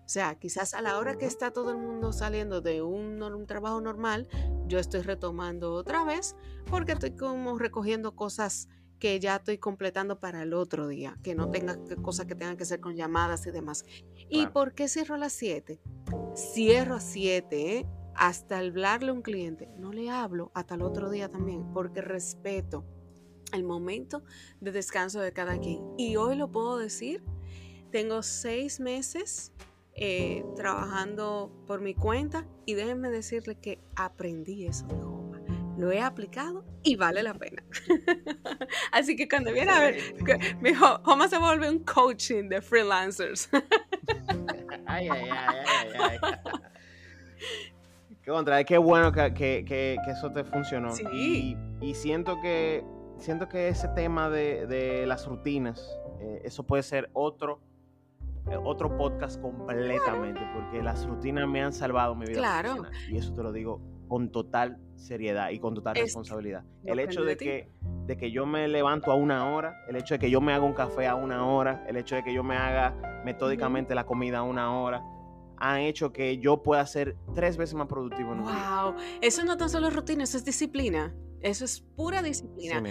O 0.04 0.08
sea, 0.08 0.34
quizás 0.34 0.74
a 0.74 0.82
la 0.82 0.98
hora 0.98 1.16
que 1.16 1.24
está 1.24 1.50
todo 1.50 1.70
el 1.70 1.78
mundo 1.78 2.12
saliendo 2.12 2.60
de 2.60 2.82
un, 2.82 3.46
trabajo 3.46 3.80
normal, 3.80 4.28
yo 4.66 4.78
estoy 4.78 5.00
retomando 5.00 5.72
otra 5.72 6.04
vez 6.04 6.36
porque 6.70 6.92
estoy 6.92 7.12
como 7.12 7.58
recogiendo 7.58 8.14
cosas 8.14 8.68
que 8.98 9.18
ya 9.18 9.36
estoy 9.36 9.58
completando 9.58 10.20
para 10.20 10.42
el 10.42 10.52
otro 10.52 10.88
día, 10.88 11.18
que 11.22 11.34
no 11.34 11.50
tenga 11.50 11.78
cosas 12.02 12.26
que 12.26 12.34
tengan 12.34 12.56
que 12.56 12.64
ser 12.64 12.80
con 12.80 12.96
llamadas 12.96 13.46
y 13.46 13.50
demás. 13.50 13.84
¿Y 14.28 14.46
por 14.48 14.74
qué 14.74 14.88
cierro 14.88 15.14
a 15.14 15.18
las 15.18 15.32
7? 15.32 15.80
Cierro 16.34 16.96
a 16.96 17.00
7, 17.00 17.78
¿eh? 17.78 17.86
hasta 18.14 18.58
hablarle 18.58 19.10
a 19.10 19.14
un 19.14 19.22
cliente. 19.22 19.68
No 19.78 19.92
le 19.92 20.10
hablo 20.10 20.50
hasta 20.54 20.74
el 20.74 20.82
otro 20.82 21.10
día 21.10 21.30
también, 21.30 21.72
porque 21.72 22.00
respeto 22.00 22.84
el 23.52 23.64
momento 23.64 24.22
de 24.60 24.72
descanso 24.72 25.20
de 25.20 25.32
cada 25.32 25.58
quien. 25.58 25.82
Y 25.96 26.16
hoy 26.16 26.36
lo 26.36 26.50
puedo 26.50 26.78
decir, 26.78 27.22
tengo 27.90 28.22
seis 28.22 28.80
meses 28.80 29.52
eh, 29.96 30.44
trabajando 30.56 31.52
por 31.66 31.80
mi 31.80 31.94
cuenta 31.94 32.46
y 32.66 32.74
déjenme 32.74 33.10
decirle 33.10 33.54
que 33.56 33.80
aprendí 33.94 34.66
eso 34.66 34.86
de 34.86 35.02
Homa. 35.02 35.40
Lo 35.78 35.92
he 35.92 36.00
aplicado 36.00 36.64
y 36.82 36.96
vale 36.96 37.22
la 37.22 37.34
pena. 37.34 37.64
Así 38.92 39.14
que 39.16 39.28
cuando 39.28 39.52
viene 39.52 39.70
a 39.70 39.80
ver, 39.80 39.96
mi 40.60 40.70
Homa 41.04 41.28
se 41.28 41.38
vuelve 41.38 41.70
un 41.70 41.80
coaching 41.80 42.48
de 42.48 42.60
freelancers. 42.60 43.48
ay, 44.86 45.08
ay, 45.08 45.28
ay, 45.30 45.66
ay, 46.00 46.18
ay. 46.22 46.34
Qué 48.22 48.30
contra, 48.30 48.64
qué 48.64 48.78
bueno 48.78 49.12
que, 49.12 49.34
que, 49.34 49.64
que, 49.66 49.98
eso 50.10 50.32
te 50.32 50.44
funcionó. 50.44 50.88
Y, 51.12 51.58
y, 51.82 51.94
siento 51.94 52.40
que 52.40 52.82
siento 53.18 53.50
que 53.50 53.68
ese 53.68 53.86
tema 53.88 54.30
de, 54.30 54.66
de 54.66 55.04
las 55.04 55.26
rutinas, 55.26 55.86
eh, 56.20 56.40
eso 56.42 56.62
puede 56.64 56.82
ser 56.82 57.10
otro 57.12 57.60
otro 58.64 58.96
podcast 58.96 59.40
completamente, 59.40 60.40
porque 60.54 60.82
las 60.82 61.06
rutinas 61.06 61.48
me 61.48 61.62
han 61.62 61.72
salvado 61.72 62.14
mi 62.14 62.26
vida. 62.26 62.38
Claro. 62.38 62.84
Y 63.10 63.16
eso 63.16 63.32
te 63.32 63.42
lo 63.42 63.52
digo 63.52 63.80
con 64.08 64.30
total 64.30 64.78
seriedad 64.96 65.50
y 65.50 65.58
con 65.58 65.74
total 65.74 65.96
responsabilidad. 65.96 66.64
El 66.84 66.98
hecho 66.98 67.24
de 67.24 67.36
que, 67.36 67.70
de 68.06 68.16
que 68.16 68.30
yo 68.30 68.46
me 68.46 68.68
levanto 68.68 69.10
a 69.10 69.14
una 69.14 69.54
hora, 69.54 69.74
el 69.88 69.96
hecho 69.96 70.14
de 70.14 70.18
que 70.18 70.30
yo 70.30 70.40
me 70.40 70.52
haga 70.52 70.64
un 70.64 70.74
café 70.74 71.06
a 71.06 71.14
una 71.14 71.46
hora, 71.46 71.84
el 71.88 71.96
hecho 71.96 72.14
de 72.16 72.22
que 72.22 72.32
yo 72.32 72.42
me 72.42 72.56
haga 72.56 73.22
metódicamente 73.24 73.94
la 73.94 74.04
comida 74.04 74.38
a 74.38 74.42
una 74.42 74.78
hora, 74.78 75.02
han 75.56 75.80
hecho 75.80 76.12
que 76.12 76.38
yo 76.38 76.62
pueda 76.62 76.84
ser 76.86 77.16
tres 77.34 77.56
veces 77.56 77.74
más 77.74 77.86
productivo 77.86 78.32
en 78.32 78.40
un 78.40 78.44
wow. 78.44 78.94
Eso 79.20 79.44
no 79.44 79.56
tan 79.56 79.70
solo 79.70 79.90
rutina, 79.90 80.24
eso 80.24 80.36
es 80.36 80.44
disciplina. 80.44 81.14
Eso 81.44 81.66
es 81.66 81.80
pura 81.80 82.22
disciplina. 82.22 82.82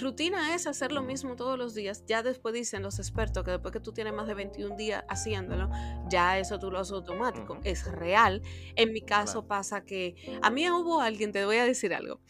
Rutina 0.00 0.54
es 0.54 0.68
hacer 0.68 0.92
lo 0.92 1.02
mismo 1.02 1.34
todos 1.34 1.58
los 1.58 1.74
días. 1.74 2.04
Ya 2.06 2.22
después 2.22 2.54
dicen 2.54 2.82
los 2.82 3.00
expertos 3.00 3.42
que 3.42 3.50
después 3.50 3.72
que 3.72 3.80
tú 3.80 3.92
tienes 3.92 4.14
más 4.14 4.28
de 4.28 4.34
21 4.34 4.76
días 4.76 5.02
haciéndolo, 5.08 5.68
ya 6.08 6.38
eso 6.38 6.60
tú 6.60 6.70
lo 6.70 6.78
haces 6.78 6.92
automático. 6.92 7.58
Es 7.64 7.90
real. 7.90 8.42
En 8.76 8.92
mi 8.92 9.00
caso 9.00 9.48
pasa 9.48 9.84
que 9.84 10.14
a 10.40 10.50
mí 10.50 10.70
hubo 10.70 11.00
alguien, 11.00 11.32
te 11.32 11.44
voy 11.44 11.56
a 11.56 11.64
decir 11.64 11.92
algo. 11.92 12.20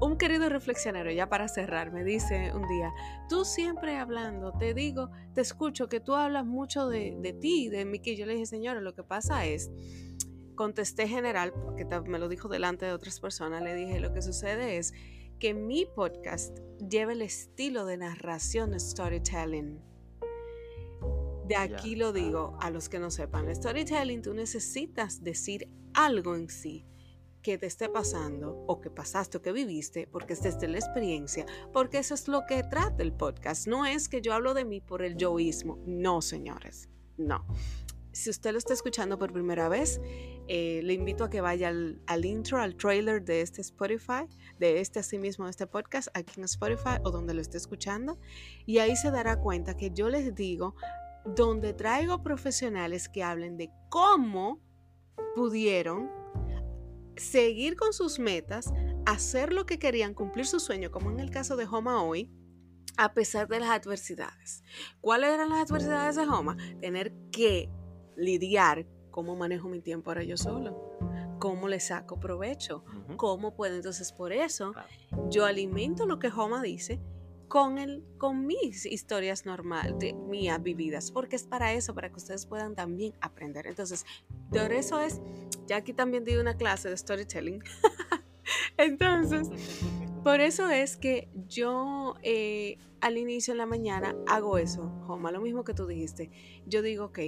Un 0.00 0.18
querido 0.18 0.48
reflexionero, 0.48 1.10
ya 1.10 1.28
para 1.28 1.48
cerrar, 1.48 1.90
me 1.90 2.04
dice 2.04 2.52
un 2.54 2.68
día, 2.68 2.92
tú 3.28 3.44
siempre 3.44 3.96
hablando, 3.96 4.52
te 4.52 4.72
digo, 4.72 5.10
te 5.34 5.40
escucho 5.40 5.88
que 5.88 5.98
tú 5.98 6.14
hablas 6.14 6.46
mucho 6.46 6.88
de, 6.88 7.16
de 7.18 7.32
ti, 7.32 7.68
de 7.70 7.84
mí, 7.84 7.98
que 7.98 8.14
yo 8.14 8.24
le 8.24 8.34
dije, 8.34 8.46
señora, 8.46 8.80
lo 8.80 8.94
que 8.94 9.02
pasa 9.02 9.46
es 9.46 9.68
contesté 10.58 11.06
general, 11.06 11.52
porque 11.52 11.84
me 11.84 12.18
lo 12.18 12.28
dijo 12.28 12.48
delante 12.48 12.84
de 12.84 12.92
otras 12.92 13.20
personas, 13.20 13.62
le 13.62 13.76
dije, 13.76 14.00
lo 14.00 14.12
que 14.12 14.22
sucede 14.22 14.76
es 14.76 14.92
que 15.38 15.54
mi 15.54 15.86
podcast 15.86 16.58
lleva 16.80 17.12
el 17.12 17.22
estilo 17.22 17.86
de 17.86 17.96
narración 17.96 18.78
storytelling. 18.78 19.80
De 21.46 21.54
aquí 21.54 21.94
lo 21.94 22.12
digo 22.12 22.58
a 22.60 22.70
los 22.70 22.88
que 22.88 22.98
no 22.98 23.12
sepan, 23.12 23.48
el 23.48 23.54
storytelling 23.54 24.20
tú 24.20 24.34
necesitas 24.34 25.22
decir 25.22 25.68
algo 25.94 26.34
en 26.34 26.48
sí 26.48 26.84
que 27.40 27.56
te 27.56 27.66
esté 27.66 27.88
pasando 27.88 28.64
o 28.66 28.80
que 28.80 28.90
pasaste 28.90 29.38
o 29.38 29.42
que 29.42 29.52
viviste, 29.52 30.08
porque 30.08 30.32
es 30.32 30.42
desde 30.42 30.66
la 30.66 30.78
experiencia, 30.78 31.46
porque 31.72 31.98
eso 31.98 32.14
es 32.14 32.26
lo 32.26 32.46
que 32.46 32.64
trata 32.64 33.04
el 33.04 33.12
podcast. 33.12 33.68
No 33.68 33.86
es 33.86 34.08
que 34.08 34.20
yo 34.20 34.34
hablo 34.34 34.54
de 34.54 34.64
mí 34.64 34.80
por 34.80 35.02
el 35.02 35.16
yoísmo, 35.16 35.78
no, 35.86 36.20
señores, 36.20 36.88
no. 37.16 37.46
Si 38.18 38.30
usted 38.30 38.50
lo 38.50 38.58
está 38.58 38.72
escuchando 38.72 39.16
por 39.16 39.32
primera 39.32 39.68
vez, 39.68 40.00
eh, 40.48 40.80
le 40.82 40.92
invito 40.92 41.22
a 41.22 41.30
que 41.30 41.40
vaya 41.40 41.68
al, 41.68 42.24
intro, 42.24 42.60
al 42.60 42.74
trailer 42.74 43.22
de 43.22 43.42
este 43.42 43.60
Spotify, 43.60 44.26
de 44.58 44.80
este 44.80 44.98
así 44.98 45.18
mismo, 45.18 45.44
de 45.44 45.52
este 45.52 45.68
podcast, 45.68 46.08
aquí 46.14 46.32
en 46.36 46.44
Spotify 46.46 46.98
o 47.04 47.12
donde 47.12 47.32
lo 47.32 47.40
esté 47.40 47.58
escuchando, 47.58 48.18
y 48.66 48.78
ahí 48.78 48.96
se 48.96 49.12
dará 49.12 49.38
cuenta 49.38 49.76
que 49.76 49.92
yo 49.92 50.08
les 50.08 50.34
digo, 50.34 50.74
donde 51.26 51.74
traigo 51.74 52.20
profesionales 52.24 53.08
que 53.08 53.22
hablen 53.22 53.56
de 53.56 53.70
cómo 53.88 54.60
pudieron 55.36 56.10
seguir 57.16 57.76
con 57.76 57.92
sus 57.92 58.18
metas, 58.18 58.72
hacer 59.06 59.52
lo 59.52 59.64
que 59.64 59.78
querían, 59.78 60.12
cumplir 60.12 60.46
su 60.46 60.58
sueño, 60.58 60.90
como 60.90 61.12
en 61.12 61.20
el 61.20 61.30
caso 61.30 61.54
de 61.54 61.66
Homa 61.66 62.02
hoy, 62.02 62.32
a 62.96 63.14
pesar 63.14 63.46
de 63.46 63.60
las 63.60 63.70
adversidades. 63.70 64.64
¿Cuáles 65.00 65.30
eran 65.30 65.50
las 65.50 65.70
adversidades 65.70 66.16
de 66.16 66.22
Homa? 66.22 66.56
Tener 66.80 67.12
que 67.30 67.70
lidiar 68.18 68.86
cómo 69.10 69.36
manejo 69.36 69.68
mi 69.68 69.80
tiempo 69.80 70.10
ahora 70.10 70.22
yo 70.22 70.36
solo, 70.36 70.98
cómo 71.38 71.68
le 71.68 71.80
saco 71.80 72.20
provecho, 72.20 72.84
cómo 73.16 73.54
puedo. 73.54 73.74
Entonces, 73.74 74.12
por 74.12 74.32
eso 74.32 74.74
yo 75.30 75.44
alimento 75.44 76.06
lo 76.06 76.18
que 76.18 76.28
Homa 76.28 76.62
dice 76.62 77.00
con, 77.48 77.78
el, 77.78 78.04
con 78.18 78.46
mis 78.46 78.84
historias 78.84 79.46
normales, 79.46 80.14
mías 80.14 80.62
vividas, 80.62 81.10
porque 81.10 81.36
es 81.36 81.44
para 81.44 81.72
eso, 81.72 81.94
para 81.94 82.10
que 82.10 82.16
ustedes 82.16 82.46
puedan 82.46 82.74
también 82.74 83.14
aprender. 83.20 83.66
Entonces, 83.66 84.04
por 84.50 84.72
eso 84.72 85.00
es, 85.00 85.20
ya 85.66 85.76
aquí 85.76 85.92
también 85.92 86.24
di 86.24 86.36
una 86.36 86.56
clase 86.56 86.90
de 86.90 86.96
storytelling. 86.96 87.62
Entonces, 88.76 89.48
por 90.22 90.40
eso 90.40 90.68
es 90.70 90.96
que 90.96 91.28
yo 91.48 92.14
eh, 92.22 92.78
al 93.00 93.16
inicio 93.16 93.52
en 93.52 93.58
la 93.58 93.66
mañana 93.66 94.14
hago 94.26 94.58
eso, 94.58 94.90
Joma, 95.06 95.30
lo 95.30 95.40
mismo 95.40 95.64
que 95.64 95.74
tú 95.74 95.86
dijiste. 95.86 96.30
Yo 96.66 96.82
digo, 96.82 97.06
ok, 97.06 97.18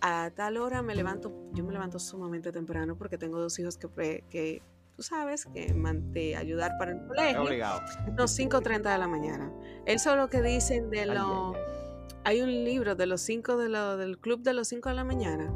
a 0.00 0.30
tal 0.34 0.56
hora 0.56 0.82
me 0.82 0.94
levanto, 0.94 1.32
yo 1.52 1.64
me 1.64 1.72
levanto 1.72 1.98
sumamente 1.98 2.52
temprano 2.52 2.96
porque 2.96 3.18
tengo 3.18 3.38
dos 3.38 3.58
hijos 3.58 3.76
que, 3.76 4.24
que 4.28 4.62
tú 4.96 5.02
sabes, 5.02 5.46
que 5.46 5.72
mante 5.74 6.36
ayudar 6.36 6.76
para 6.78 6.92
el 6.92 7.06
colegio. 7.06 7.42
Obligado. 7.42 7.80
No, 8.16 8.24
5.30 8.24 8.92
de 8.92 8.98
la 8.98 9.08
mañana. 9.08 9.52
Eso 9.86 10.10
es 10.10 10.16
lo 10.16 10.28
que 10.28 10.42
dicen 10.42 10.90
de 10.90 11.06
lo... 11.06 11.54
Hay 12.24 12.42
un 12.42 12.50
libro 12.64 12.96
de 12.96 13.06
los 13.06 13.22
5 13.22 13.56
de 13.56 13.68
lo, 13.70 13.96
del 13.96 14.18
club 14.18 14.42
de 14.42 14.52
los 14.52 14.68
5 14.68 14.90
de 14.90 14.94
la 14.94 15.04
mañana. 15.04 15.50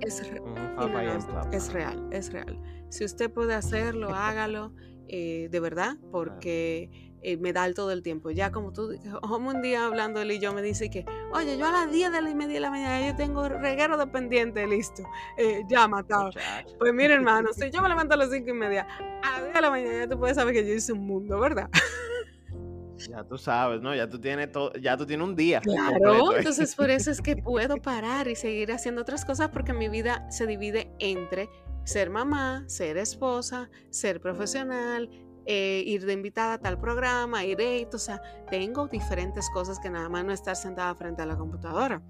Es, 0.00 0.20
es 0.20 1.72
real, 1.72 2.08
es 2.12 2.32
real. 2.32 2.60
Si 2.90 3.04
usted 3.04 3.28
puede 3.30 3.54
hacerlo, 3.54 4.14
hágalo. 4.14 4.72
Eh, 5.08 5.48
de 5.50 5.60
verdad, 5.60 5.96
porque 6.10 6.90
eh, 7.22 7.36
me 7.36 7.52
da 7.52 7.66
el 7.66 7.74
todo 7.74 7.92
el 7.92 8.02
tiempo. 8.02 8.30
Ya 8.30 8.50
como 8.52 8.72
tú, 8.72 8.94
como 9.20 9.50
un 9.50 9.62
día 9.62 9.86
hablando 9.86 10.20
él 10.20 10.30
y 10.32 10.38
yo 10.38 10.52
me 10.52 10.62
dice 10.62 10.90
que, 10.90 11.04
oye, 11.32 11.58
yo 11.58 11.66
a 11.66 11.72
las 11.72 11.92
10 11.92 12.12
de 12.12 12.22
la 12.22 12.30
y 12.30 12.34
media 12.34 12.54
de 12.54 12.60
la 12.60 12.70
mañana 12.70 13.06
yo 13.06 13.16
tengo 13.16 13.48
reguero 13.48 13.96
de 13.96 14.06
pendiente 14.06 14.66
listo, 14.66 15.02
eh, 15.36 15.62
ya 15.68 15.88
matado. 15.88 16.30
Pues 16.78 16.92
mire 16.92 17.14
hermano, 17.14 17.52
si 17.52 17.70
yo 17.70 17.82
me 17.82 17.88
levanto 17.88 18.14
a 18.14 18.16
las 18.16 18.30
5 18.30 18.50
y 18.50 18.52
media, 18.52 18.86
a 19.22 19.32
las 19.32 19.42
10 19.42 19.54
de 19.54 19.60
la 19.60 19.70
mañana 19.70 20.08
tú 20.08 20.18
puedes 20.18 20.36
saber 20.36 20.54
que 20.54 20.66
yo 20.66 20.74
hice 20.74 20.92
un 20.92 21.06
mundo, 21.06 21.38
¿verdad? 21.40 21.68
Ya 23.08 23.24
tú 23.24 23.36
sabes, 23.36 23.80
¿no? 23.82 23.94
Ya 23.94 24.08
tú 24.08 24.18
tienes 24.20 24.50
todo, 24.50 24.72
ya 24.74 24.96
tú 24.96 25.06
tienes 25.06 25.26
un 25.26 25.36
día. 25.36 25.60
Claro, 25.60 26.36
entonces 26.36 26.74
por 26.74 26.90
eso 26.90 27.10
es 27.10 27.20
que 27.20 27.36
puedo 27.42 27.76
parar 27.76 28.28
y 28.28 28.36
seguir 28.36 28.72
haciendo 28.72 29.02
otras 29.02 29.24
cosas 29.24 29.50
porque 29.50 29.72
mi 29.72 29.88
vida 29.88 30.28
se 30.30 30.46
divide 30.46 30.90
entre 30.98 31.48
ser 31.86 32.10
mamá, 32.10 32.64
ser 32.66 32.96
esposa, 32.96 33.70
ser 33.90 34.20
profesional, 34.20 35.08
eh, 35.46 35.84
ir 35.86 36.04
de 36.04 36.12
invitada 36.12 36.54
a 36.54 36.58
tal 36.58 36.80
programa, 36.80 37.44
ir 37.44 37.58
a, 37.60 37.94
o 37.94 37.98
sea, 37.98 38.20
tengo 38.50 38.88
diferentes 38.88 39.48
cosas 39.50 39.78
que 39.78 39.88
nada 39.88 40.08
más 40.08 40.24
no 40.24 40.32
estar 40.32 40.56
sentada 40.56 40.92
frente 40.96 41.22
a 41.22 41.26
la 41.26 41.36
computadora. 41.36 42.02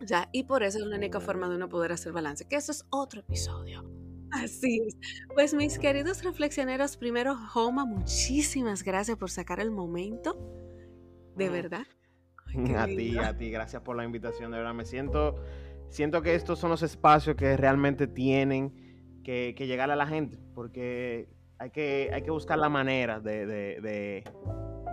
Ya, 0.00 0.28
y 0.32 0.42
por 0.42 0.64
eso 0.64 0.78
es 0.78 0.84
la 0.84 0.96
única 0.96 1.20
forma 1.20 1.48
de 1.48 1.54
uno 1.54 1.68
poder 1.68 1.92
hacer 1.92 2.12
balance, 2.12 2.46
que 2.48 2.56
eso 2.56 2.72
es 2.72 2.84
otro 2.90 3.20
episodio. 3.20 3.88
Así 4.32 4.82
es. 4.84 4.96
Pues 5.32 5.54
mis 5.54 5.78
queridos 5.78 6.24
reflexioneros, 6.24 6.96
primero, 6.96 7.36
Homa, 7.54 7.84
muchísimas 7.84 8.82
gracias 8.82 9.16
por 9.16 9.30
sacar 9.30 9.60
el 9.60 9.70
momento. 9.70 10.36
De 11.36 11.48
verdad. 11.48 11.86
a 12.76 12.86
ti, 12.86 13.16
a 13.16 13.36
ti, 13.36 13.50
gracias 13.50 13.80
por 13.82 13.94
la 13.94 14.04
invitación, 14.04 14.50
de 14.50 14.58
verdad. 14.58 14.74
Me 14.74 14.84
siento, 14.84 15.36
siento 15.88 16.20
que 16.20 16.34
estos 16.34 16.58
son 16.58 16.70
los 16.70 16.82
espacios 16.82 17.36
que 17.36 17.56
realmente 17.56 18.08
tienen 18.08 18.83
que, 19.24 19.54
que 19.56 19.66
llegar 19.66 19.90
a 19.90 19.96
la 19.96 20.06
gente, 20.06 20.38
porque 20.54 21.28
hay 21.58 21.70
que, 21.70 22.10
hay 22.12 22.22
que 22.22 22.30
buscar 22.30 22.58
la 22.58 22.68
manera 22.68 23.20
de, 23.20 24.24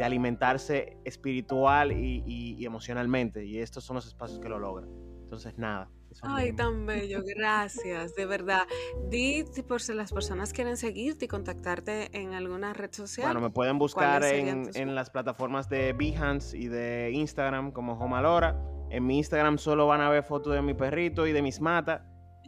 alimentarse 0.01 0.97
espiritual 1.05 1.91
y, 1.91 2.65
emocionalmente. 2.65 3.45
Y 3.45 3.59
estos 3.59 3.83
son 3.83 3.95
los 3.95 4.07
espacios 4.07 4.39
que 4.39 4.49
lo 4.49 4.59
logran. 4.59 4.89
Entonces, 5.23 5.57
nada. 5.57 5.89
Ay, 6.23 6.51
tan 6.53 6.85
bello, 6.85 7.21
gracias, 7.23 8.15
de 8.15 8.25
verdad. 8.25 8.63
Di 9.09 9.45
por 9.65 9.81
si 9.81 9.93
las 9.93 10.11
personas 10.11 10.51
quieren 10.51 10.75
seguirte 10.75 11.25
y 11.25 11.27
contactarte 11.29 12.09
en 12.17 12.33
alguna 12.33 12.73
red 12.73 12.91
social. 12.91 13.27
Bueno, 13.27 13.39
me 13.39 13.49
pueden 13.49 13.79
buscar 13.79 14.23
en, 14.23 14.95
las 14.95 15.09
plataformas 15.09 15.69
de 15.69 15.93
Behance 15.93 16.57
y 16.57 16.67
de 16.67 17.11
Instagram 17.13 17.71
como 17.71 17.95
Jomalora. 17.95 18.61
En 18.89 19.05
mi 19.05 19.17
Instagram 19.19 19.57
solo 19.57 19.87
van 19.87 20.01
a 20.01 20.09
ver 20.09 20.23
fotos 20.23 20.53
de 20.53 20.61
mi 20.61 20.73
perrito 20.73 21.27
y 21.27 21.31
de 21.31 21.41
mis 21.41 21.61
matas. 21.61 22.01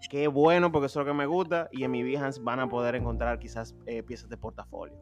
Qué 0.10 0.28
bueno, 0.28 0.72
porque 0.72 0.88
eso 0.88 1.00
es 1.00 1.06
lo 1.06 1.12
que 1.12 1.18
me 1.18 1.26
gusta. 1.26 1.70
Y 1.72 1.84
en 1.84 1.92
mi 1.92 2.04
Behance 2.04 2.40
van 2.42 2.60
a 2.60 2.70
poder 2.70 2.96
encontrar 2.96 3.40
quizás 3.40 3.76
eh, 3.86 4.04
piezas 4.04 4.30
de 4.30 4.38
portafolio. 4.38 4.96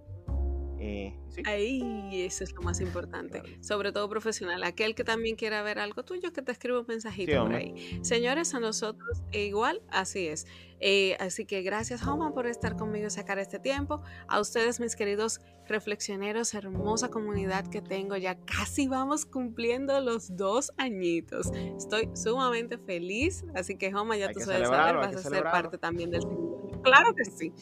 Eh, 0.84 1.16
Ahí, 1.46 2.24
eso 2.24 2.44
es 2.44 2.54
lo 2.54 2.62
más 2.64 2.82
importante. 2.82 3.44
Sobre 3.62 3.92
todo 3.92 4.10
profesional. 4.10 4.64
Aquel 4.64 4.96
que 4.96 5.04
también 5.04 5.36
quiera 5.36 5.62
ver 5.62 5.78
algo 5.78 6.04
tuyo, 6.04 6.34
que 6.34 6.42
te 6.42 6.52
escriba 6.52 6.80
un 6.80 6.88
mensajito 6.88 7.44
por 7.44 7.54
ahí. 7.54 8.00
Señores, 8.02 8.56
a 8.56 8.60
nosotros 8.60 9.22
e 9.32 9.46
igual, 9.46 9.84
así 9.90 10.28
es. 10.28 10.48
Eh, 10.82 11.16
así 11.20 11.46
que 11.46 11.62
gracias, 11.62 12.06
Homa, 12.06 12.34
por 12.34 12.48
estar 12.48 12.76
conmigo 12.76 13.08
y 13.08 13.10
sacar 13.12 13.40
este 13.40 13.60
tiempo. 13.60 14.02
A 14.28 14.40
ustedes, 14.40 14.80
mis 14.80 14.96
queridos 14.96 15.40
reflexioneros, 15.68 16.54
hermosa 16.54 17.10
comunidad 17.10 17.68
que 17.68 17.82
tengo. 17.82 18.18
Ya 18.18 18.36
casi 18.40 18.88
vamos 18.88 19.26
cumpliendo 19.26 20.02
los 20.02 20.36
dos 20.36 20.72
añitos. 20.78 21.52
Estoy 21.78 22.10
sumamente 22.16 22.78
feliz. 22.78 23.46
Así 23.56 23.78
que, 23.78 23.94
Homa, 23.94 24.18
ya 24.18 24.32
tú 24.32 24.40
sabes 24.40 24.68
saber, 24.68 24.96
vas 24.96 25.16
a 25.16 25.30
ser 25.30 25.44
parte 25.44 25.78
también 25.78 26.10
del 26.10 26.22
Claro 26.84 27.14
que 27.16 27.26
sí. 27.26 27.54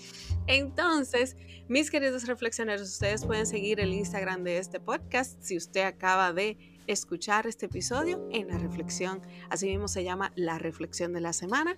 Entonces, 0.47 1.35
mis 1.67 1.91
queridos 1.91 2.25
reflexioneros, 2.25 2.89
ustedes 2.89 3.25
pueden 3.25 3.45
seguir 3.45 3.79
el 3.79 3.93
Instagram 3.93 4.43
de 4.43 4.57
este 4.57 4.79
podcast 4.79 5.41
si 5.41 5.57
usted 5.57 5.81
acaba 5.81 6.31
de 6.31 6.57
escuchar 6.87 7.45
este 7.45 7.67
episodio 7.67 8.27
en 8.31 8.47
la 8.47 8.57
reflexión. 8.57 9.21
Así 9.49 9.67
mismo 9.67 9.87
se 9.87 10.03
llama 10.03 10.31
la 10.35 10.57
reflexión 10.57 11.13
de 11.13 11.21
la 11.21 11.33
semana 11.33 11.77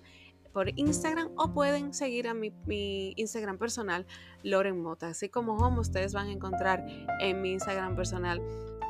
por 0.52 0.78
Instagram 0.78 1.30
o 1.36 1.52
pueden 1.52 1.94
seguir 1.94 2.28
a 2.28 2.34
mi, 2.34 2.52
Instagram 3.16 3.58
personal, 3.58 4.06
Loren 4.42 4.80
Mota. 4.80 5.08
Así 5.08 5.28
como 5.28 5.56
home, 5.56 5.80
ustedes 5.80 6.12
van 6.12 6.28
a 6.28 6.32
encontrar 6.32 6.84
en 7.20 7.40
mi 7.40 7.52
Instagram 7.52 7.96
personal 7.96 8.40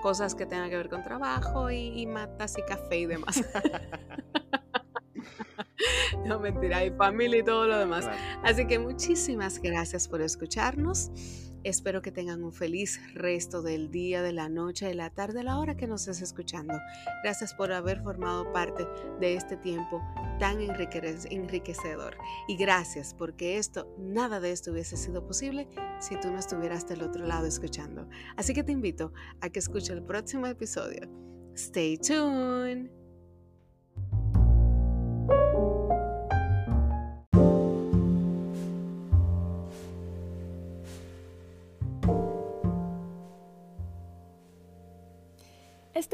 cosas 0.03 0.35
que 0.35 0.46
tengan 0.46 0.68
que 0.68 0.77
ver 0.77 0.88
con 0.88 1.03
trabajo 1.03 1.70
y, 1.70 2.01
y 2.01 2.07
matas 2.07 2.59
y 2.59 2.62
café 2.62 2.98
y 2.98 3.07
demás. 3.07 3.37
no 6.27 6.40
mentira, 6.40 6.79
hay 6.79 6.90
familia 6.90 7.40
y 7.40 7.44
todo 7.44 7.66
lo 7.66 7.79
demás. 7.79 8.09
Así 8.42 8.66
que 8.66 8.79
muchísimas 8.79 9.61
gracias 9.61 10.09
por 10.09 10.20
escucharnos. 10.20 11.11
Espero 11.64 12.03
que 12.03 12.11
tengan 12.11 12.42
un 12.42 12.53
feliz 12.53 13.01
resto 13.14 13.62
del 13.62 13.90
día, 13.90 14.22
de 14.22 14.33
la 14.33 14.48
noche, 14.48 14.87
de 14.87 14.94
la 14.94 15.11
tarde, 15.11 15.38
de 15.38 15.44
la 15.44 15.59
hora 15.59 15.77
que 15.77 15.87
nos 15.87 16.03
estés 16.03 16.22
escuchando. 16.22 16.75
Gracias 17.22 17.55
por 17.55 17.72
haber 17.72 18.03
formado 18.03 18.53
parte 18.53 18.87
de 19.20 19.35
este 19.35 19.57
tiempo 19.57 20.03
tan 20.40 20.59
enriquecedor. 20.61 22.16
Y 22.48 22.57
gracias 22.57 23.14
porque 23.14 23.59
esto, 23.59 23.94
nada 23.98 24.40
de 24.40 24.51
esto 24.51 24.72
hubiese 24.72 24.96
sido 24.96 25.25
posible 25.25 25.68
si 26.01 26.18
tú 26.20 26.31
no 26.31 26.38
estuvieras 26.38 26.88
del 26.88 27.03
otro 27.03 27.27
lado 27.27 27.46
escuchando. 27.46 28.09
Así 28.37 28.55
que 28.55 28.64
te 28.64 28.72
invito 28.72 29.12
a 29.40 29.48
que 29.48 29.61
escuches 29.61 29.90
el 29.90 30.03
próximo 30.03 30.46
episodio. 30.46 31.09
Stay 31.55 31.96
tuned. 31.98 33.01